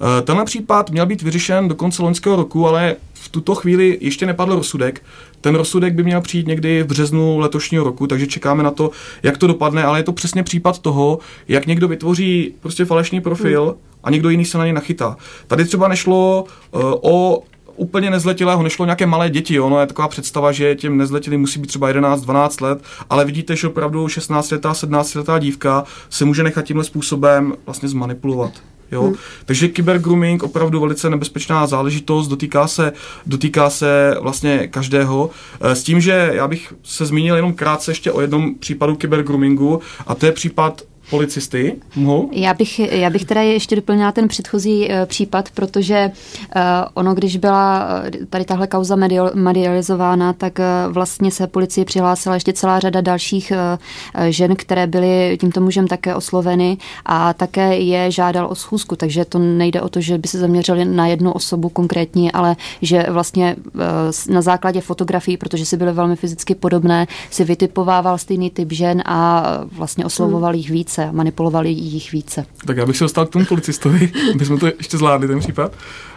Eh, 0.00 0.22
tenhle 0.22 0.44
případ 0.44 0.90
měl 0.90 1.06
být 1.06 1.22
vyřešen 1.22 1.68
do 1.68 1.74
konce 1.74 2.02
loňského 2.02 2.36
roku, 2.36 2.68
ale 2.68 2.96
v 3.14 3.28
tuto 3.28 3.54
chvíli 3.54 3.98
ještě 4.00 4.26
nepadl 4.26 4.54
rozsudek. 4.54 5.02
Ten 5.40 5.54
rozsudek 5.54 5.94
by 5.94 6.02
měl 6.02 6.20
přijít 6.20 6.46
někdy 6.46 6.82
v 6.82 6.86
březnu 6.86 7.38
letošního 7.38 7.84
roku, 7.84 8.06
takže 8.06 8.26
čekáme 8.26 8.62
na 8.62 8.70
to, 8.70 8.90
jak 9.22 9.38
to 9.38 9.46
dopadne, 9.46 9.84
ale 9.84 9.98
je 9.98 10.02
to 10.02 10.12
přesně 10.12 10.42
případ 10.42 10.78
toho, 10.78 11.18
jak 11.48 11.66
někdo 11.66 11.88
vytvoří 11.88 12.54
prostě 12.60 12.84
falešný 12.84 13.20
profil 13.20 13.64
hmm. 13.64 13.74
a 14.04 14.10
někdo 14.10 14.30
jiný 14.30 14.44
se 14.44 14.58
na 14.58 14.64
něj 14.64 14.72
nachytá. 14.72 15.16
Tady 15.46 15.64
třeba 15.64 15.88
nešlo 15.88 16.44
uh, 16.70 16.82
o 16.82 17.42
úplně 17.76 18.10
nezletilého, 18.10 18.62
nešlo 18.62 18.84
nějaké 18.84 19.06
malé 19.06 19.30
děti. 19.30 19.60
Ono 19.60 19.80
je 19.80 19.86
taková 19.86 20.08
představa, 20.08 20.52
že 20.52 20.74
těm 20.74 20.96
nezletilým 20.96 21.40
musí 21.40 21.60
být 21.60 21.66
třeba 21.66 21.92
11-12 21.92 22.64
let, 22.64 22.82
ale 23.10 23.24
vidíte, 23.24 23.56
že 23.56 23.66
opravdu 23.66 24.06
16-letá, 24.06 24.72
17-letá 24.72 25.38
dívka 25.38 25.84
se 26.10 26.24
může 26.24 26.42
nechat 26.42 26.64
tímhle 26.64 26.84
způsobem 26.84 27.54
vlastně 27.66 27.88
zmanipulovat. 27.88 28.52
Jo? 28.92 29.02
Hmm. 29.02 29.14
Takže 29.44 29.68
kybergrooming 29.68 30.42
opravdu 30.42 30.80
velice 30.80 31.10
nebezpečná 31.10 31.66
záležitost, 31.66 32.28
dotýká 32.28 32.66
se, 32.66 32.92
dotýká 33.26 33.70
se 33.70 34.16
vlastně 34.20 34.68
každého. 34.68 35.30
Eh, 35.60 35.76
s 35.76 35.82
tím, 35.82 36.00
že 36.00 36.30
já 36.32 36.48
bych 36.48 36.74
se 36.82 37.06
zmínil 37.06 37.36
jenom 37.36 37.52
krátce 37.52 37.90
ještě 37.90 38.12
o 38.12 38.20
jednom 38.20 38.54
případu 38.54 38.96
kybergroomingu 38.96 39.80
a 40.06 40.14
to 40.14 40.26
je 40.26 40.32
případ 40.32 40.82
policisty? 41.10 41.76
Mohou? 41.96 42.28
Já 42.32 42.54
bych, 42.54 42.78
já 42.78 43.10
bych 43.10 43.24
teda 43.24 43.42
ještě 43.42 43.76
doplnila 43.76 44.12
ten 44.12 44.28
předchozí 44.28 44.88
uh, 44.88 44.94
případ, 45.06 45.50
protože 45.54 46.10
uh, 46.56 46.62
ono, 46.94 47.14
když 47.14 47.36
byla 47.36 47.88
tady 48.30 48.44
tahle 48.44 48.66
kauza 48.66 48.96
medial, 48.96 49.30
medializována, 49.34 50.32
tak 50.32 50.58
uh, 50.58 50.92
vlastně 50.92 51.30
se 51.30 51.46
policii 51.46 51.84
přihlásila 51.84 52.34
ještě 52.34 52.52
celá 52.52 52.80
řada 52.80 53.00
dalších 53.00 53.52
uh, 53.52 54.24
žen, 54.28 54.56
které 54.56 54.86
byly 54.86 55.36
tímto 55.40 55.60
mužem 55.60 55.86
také 55.86 56.14
osloveny 56.14 56.78
a 57.06 57.32
také 57.32 57.78
je 57.78 58.10
žádal 58.10 58.46
o 58.46 58.54
schůzku, 58.54 58.96
takže 58.96 59.24
to 59.24 59.38
nejde 59.38 59.80
o 59.80 59.88
to, 59.88 60.00
že 60.00 60.18
by 60.18 60.28
se 60.28 60.38
zaměřili 60.38 60.84
na 60.84 61.06
jednu 61.06 61.32
osobu 61.32 61.68
konkrétní, 61.68 62.32
ale 62.32 62.56
že 62.82 63.06
vlastně 63.08 63.56
uh, 63.74 64.34
na 64.34 64.42
základě 64.42 64.80
fotografií, 64.80 65.36
protože 65.36 65.66
si 65.66 65.76
byly 65.76 65.92
velmi 65.92 66.16
fyzicky 66.16 66.54
podobné, 66.54 67.06
si 67.30 67.44
vytipovával 67.44 68.18
stejný 68.18 68.50
typ 68.50 68.72
žen 68.72 69.02
a 69.06 69.44
vlastně 69.72 70.04
oslovoval 70.04 70.54
jich 70.54 70.70
víc 70.70 70.95
více, 70.96 71.12
manipulovali 71.12 71.70
jich 71.70 72.12
více. 72.12 72.46
Tak 72.66 72.76
já 72.76 72.86
bych 72.86 72.96
se 72.96 73.04
dostal 73.04 73.26
k 73.26 73.30
tomu 73.30 73.44
policistovi, 73.44 74.12
aby 74.34 74.44
jsme 74.44 74.58
to 74.58 74.66
ještě 74.66 74.96
zvládli, 74.96 75.28
ten 75.28 75.38
případ. 75.38 75.72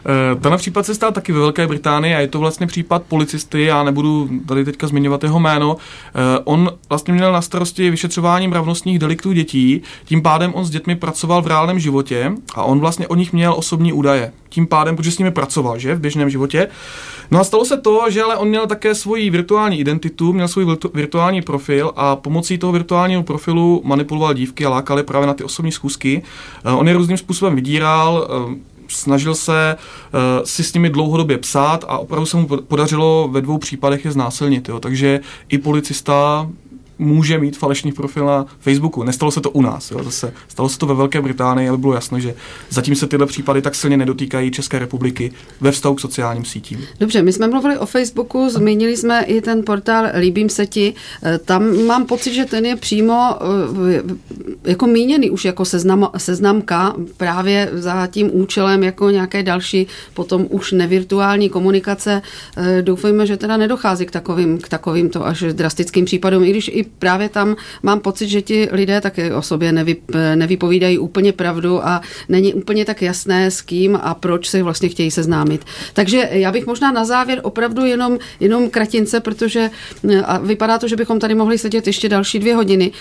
Uh, 0.05 0.41
tenhle 0.41 0.57
případ 0.57 0.85
se 0.85 0.95
stál 0.95 1.11
taky 1.11 1.31
ve 1.31 1.39
Velké 1.39 1.67
Británii 1.67 2.15
a 2.15 2.19
je 2.19 2.27
to 2.27 2.39
vlastně 2.39 2.67
případ 2.67 3.03
policisty, 3.03 3.63
já 3.63 3.83
nebudu 3.83 4.29
tady 4.47 4.65
teďka 4.65 4.87
zmiňovat 4.87 5.23
jeho 5.23 5.39
jméno. 5.39 5.73
Uh, 5.73 5.79
on 6.43 6.71
vlastně 6.89 7.13
měl 7.13 7.31
na 7.31 7.41
starosti 7.41 7.89
vyšetřování 7.89 8.47
mravnostních 8.47 8.99
deliktů 8.99 9.31
dětí, 9.31 9.81
tím 10.05 10.21
pádem 10.21 10.53
on 10.53 10.65
s 10.65 10.69
dětmi 10.69 10.95
pracoval 10.95 11.41
v 11.41 11.47
reálném 11.47 11.79
životě 11.79 12.31
a 12.55 12.63
on 12.63 12.79
vlastně 12.79 13.07
o 13.07 13.15
nich 13.15 13.33
měl 13.33 13.53
osobní 13.57 13.93
údaje. 13.93 14.31
Tím 14.49 14.67
pádem, 14.67 14.95
protože 14.95 15.11
s 15.11 15.17
nimi 15.17 15.31
pracoval, 15.31 15.79
že, 15.79 15.95
v 15.95 15.99
běžném 15.99 16.29
životě. 16.29 16.67
No 17.31 17.39
a 17.39 17.43
stalo 17.43 17.65
se 17.65 17.77
to, 17.77 18.05
že 18.09 18.23
ale 18.23 18.37
on 18.37 18.47
měl 18.47 18.67
také 18.67 18.95
svoji 18.95 19.29
virtuální 19.29 19.79
identitu, 19.79 20.33
měl 20.33 20.47
svůj 20.47 20.65
virtu, 20.65 20.91
virtuální 20.93 21.41
profil 21.41 21.91
a 21.95 22.15
pomocí 22.15 22.57
toho 22.57 22.73
virtuálního 22.73 23.23
profilu 23.23 23.81
manipuloval 23.85 24.33
dívky 24.33 24.65
a 24.65 24.69
lákali 24.69 25.03
právě 25.03 25.27
na 25.27 25.33
ty 25.33 25.43
osobní 25.43 25.71
schůzky. 25.71 26.23
Uh, 26.65 26.79
on 26.79 26.87
je 26.87 26.93
různým 26.93 27.17
způsobem 27.17 27.55
vydíral, 27.55 28.27
snažil 28.89 29.35
se 29.35 29.75
uh, 29.77 30.19
si 30.43 30.63
s 30.63 30.73
nimi 30.73 30.89
dlouhodobě 30.89 31.37
psát 31.37 31.85
a 31.87 31.97
opravdu 31.97 32.25
se 32.25 32.37
mu 32.37 32.47
podařilo 32.47 33.29
ve 33.31 33.41
dvou 33.41 33.57
případech 33.57 34.05
je 34.05 34.11
znásilnit. 34.11 34.69
Jo. 34.69 34.79
Takže 34.79 35.19
i 35.49 35.57
policista 35.57 36.49
může 36.99 37.39
mít 37.39 37.57
falešný 37.57 37.91
profil 37.91 38.25
na 38.25 38.45
Facebooku. 38.59 39.03
Nestalo 39.03 39.31
se 39.31 39.41
to 39.41 39.49
u 39.49 39.61
nás, 39.61 39.91
jo, 39.91 40.03
zase. 40.03 40.33
Stalo 40.47 40.69
se 40.69 40.79
to 40.79 40.85
ve 40.85 40.93
Velké 40.93 41.21
Británii, 41.21 41.69
aby 41.69 41.77
bylo 41.77 41.93
jasno, 41.93 42.19
že 42.19 42.35
zatím 42.69 42.95
se 42.95 43.07
tyhle 43.07 43.25
případy 43.25 43.61
tak 43.61 43.75
silně 43.75 43.97
nedotýkají 43.97 44.51
České 44.51 44.79
republiky 44.79 45.31
ve 45.61 45.71
vztahu 45.71 45.95
k 45.95 45.99
sociálním 45.99 46.45
sítím. 46.45 46.79
Dobře, 46.99 47.21
my 47.21 47.33
jsme 47.33 47.47
mluvili 47.47 47.77
o 47.77 47.85
Facebooku, 47.85 48.49
zmínili 48.49 48.97
jsme 48.97 49.23
i 49.23 49.41
ten 49.41 49.63
portál 49.63 50.05
Líbím 50.19 50.49
se 50.49 50.65
ti. 50.65 50.93
Eh, 51.23 51.37
tam 51.37 51.85
mám 51.85 52.05
pocit, 52.05 52.33
že 52.33 52.45
ten 52.45 52.65
je 52.65 52.75
přímo 52.75 53.35
eh, 53.89 54.03
jako 54.63 54.87
míněný 54.87 55.29
už 55.29 55.45
jako 55.45 55.65
seznam, 55.65 56.09
seznamka 56.17 56.95
právě 57.17 57.69
za 57.73 58.07
tím 58.07 58.29
účelem 58.33 58.83
jako 58.83 59.09
nějaké 59.09 59.43
další 59.43 59.87
potom 60.13 60.45
už 60.49 60.71
nevirtuální 60.71 61.49
komunikace. 61.49 62.21
Eh, 62.57 62.81
doufejme, 62.81 63.25
že 63.25 63.37
teda 63.37 63.57
nedochází 63.57 64.05
k 64.05 64.11
takovým, 64.11 64.57
k 64.57 64.69
takovým 64.69 65.09
to 65.09 65.25
až 65.25 65.43
drastickým 65.53 66.05
případům, 66.05 66.43
i 66.43 66.49
když 66.49 66.67
i 66.67 66.88
právě 66.99 67.29
tam 67.29 67.55
mám 67.83 67.99
pocit, 67.99 68.27
že 68.27 68.41
ti 68.41 68.67
lidé 68.71 69.01
také 69.01 69.35
o 69.35 69.41
sobě 69.41 69.71
nevy, 69.71 69.95
nevypovídají 70.35 70.97
úplně 70.97 71.33
pravdu 71.33 71.87
a 71.87 72.01
není 72.29 72.53
úplně 72.53 72.85
tak 72.85 73.01
jasné, 73.01 73.51
s 73.51 73.61
kým 73.61 73.99
a 74.01 74.13
proč 74.13 74.49
se 74.49 74.63
vlastně 74.63 74.89
chtějí 74.89 75.11
seznámit. 75.11 75.65
Takže 75.93 76.29
já 76.31 76.51
bych 76.51 76.65
možná 76.67 76.91
na 76.91 77.05
závěr 77.05 77.39
opravdu 77.43 77.85
jenom, 77.85 78.17
jenom 78.39 78.69
kratince, 78.69 79.19
protože 79.19 79.69
a 80.25 80.37
vypadá 80.37 80.79
to, 80.79 80.87
že 80.87 80.95
bychom 80.95 81.19
tady 81.19 81.35
mohli 81.35 81.57
sedět 81.57 81.87
ještě 81.87 82.09
další 82.09 82.39
dvě 82.39 82.55
hodiny, 82.55 82.91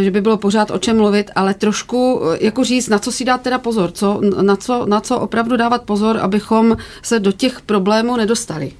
že 0.00 0.10
by 0.10 0.20
bylo 0.20 0.36
pořád 0.36 0.70
o 0.70 0.78
čem 0.78 0.96
mluvit, 0.96 1.30
ale 1.34 1.54
trošku 1.54 2.20
jako 2.40 2.64
říct, 2.64 2.88
na 2.88 2.98
co 2.98 3.12
si 3.12 3.24
dát 3.24 3.40
teda 3.42 3.58
pozor, 3.58 3.90
co, 3.90 4.20
na, 4.42 4.56
co, 4.56 4.86
na 4.86 5.00
co 5.00 5.18
opravdu 5.20 5.56
dávat 5.56 5.82
pozor, 5.82 6.18
abychom 6.18 6.76
se 7.02 7.20
do 7.20 7.32
těch 7.32 7.60
problémů 7.60 8.16
nedostali. 8.16 8.72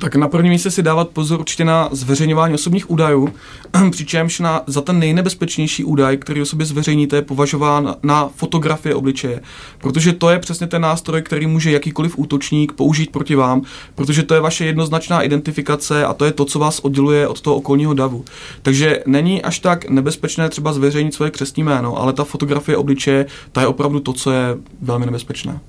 Tak 0.00 0.16
na 0.16 0.28
prvním 0.28 0.52
místě 0.52 0.70
si 0.70 0.82
dávat 0.82 1.08
pozor 1.08 1.40
určitě 1.40 1.64
na 1.64 1.88
zveřejňování 1.92 2.54
osobních 2.54 2.90
údajů, 2.90 3.28
přičemž 3.90 4.40
na, 4.40 4.62
za 4.66 4.80
ten 4.80 4.98
nejnebezpečnější 4.98 5.84
údaj, 5.84 6.16
který 6.16 6.42
o 6.42 6.46
sobě 6.46 6.66
zveřejníte, 6.66 7.16
je 7.16 7.22
považován 7.22 7.96
na 8.02 8.30
fotografie 8.36 8.94
obličeje. 8.94 9.40
Protože 9.78 10.12
to 10.12 10.30
je 10.30 10.38
přesně 10.38 10.66
ten 10.66 10.82
nástroj, 10.82 11.22
který 11.22 11.46
může 11.46 11.70
jakýkoliv 11.70 12.18
útočník 12.18 12.72
použít 12.72 13.10
proti 13.10 13.34
vám, 13.34 13.62
protože 13.94 14.22
to 14.22 14.34
je 14.34 14.40
vaše 14.40 14.64
jednoznačná 14.64 15.22
identifikace 15.22 16.04
a 16.04 16.14
to 16.14 16.24
je 16.24 16.32
to, 16.32 16.44
co 16.44 16.58
vás 16.58 16.78
odděluje 16.78 17.28
od 17.28 17.40
toho 17.40 17.56
okolního 17.56 17.94
davu. 17.94 18.24
Takže 18.62 19.02
není 19.06 19.42
až 19.42 19.58
tak 19.58 19.90
nebezpečné 19.90 20.48
třeba 20.48 20.72
zveřejnit 20.72 21.14
svoje 21.14 21.30
křestní 21.30 21.62
jméno, 21.62 21.96
ale 21.96 22.12
ta 22.12 22.24
fotografie 22.24 22.76
obličeje, 22.76 23.26
ta 23.52 23.60
je 23.60 23.66
opravdu 23.66 24.00
to, 24.00 24.12
co 24.12 24.30
je 24.32 24.56
velmi 24.80 25.06
nebezpečné. 25.06 25.60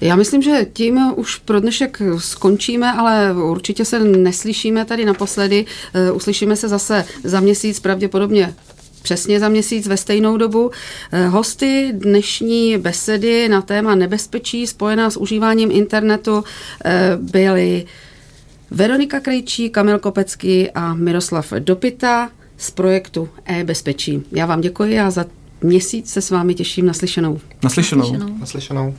Já 0.00 0.16
myslím, 0.16 0.42
že 0.42 0.66
tím 0.72 1.12
už 1.16 1.36
pro 1.36 1.60
dnešek 1.60 2.02
skončíme, 2.18 2.92
ale 2.92 3.34
určitě 3.34 3.84
se 3.84 3.98
neslyšíme 3.98 4.84
tady 4.84 5.04
naposledy. 5.04 5.66
Eh, 5.94 6.12
uslyšíme 6.12 6.56
se 6.56 6.68
zase 6.68 7.04
za 7.24 7.40
měsíc, 7.40 7.80
pravděpodobně 7.80 8.54
přesně 9.02 9.40
za 9.40 9.48
měsíc 9.48 9.86
ve 9.86 9.96
stejnou 9.96 10.36
dobu. 10.36 10.70
Eh, 11.12 11.26
hosty 11.26 11.92
dnešní 11.92 12.78
besedy 12.78 13.48
na 13.48 13.62
téma 13.62 13.94
nebezpečí 13.94 14.66
spojená 14.66 15.10
s 15.10 15.16
užíváním 15.16 15.70
internetu 15.70 16.44
eh, 16.84 17.18
byly 17.20 17.86
Veronika 18.70 19.20
Krejčí, 19.20 19.70
Kamil 19.70 19.98
Kopecký 19.98 20.70
a 20.70 20.94
Miroslav 20.94 21.52
Dopita 21.58 22.30
z 22.56 22.70
projektu 22.70 23.28
e-bezpečí. 23.44 24.22
Já 24.32 24.46
vám 24.46 24.60
děkuji 24.60 25.00
a 25.00 25.10
za 25.10 25.24
měsíc 25.60 26.10
se 26.10 26.22
s 26.22 26.30
vámi 26.30 26.54
těším 26.54 26.86
naslyšenou. 26.86 27.40
Naslyšenou. 27.62 28.02
Naslyšenou. 28.02 28.38
naslyšenou. 28.38 28.94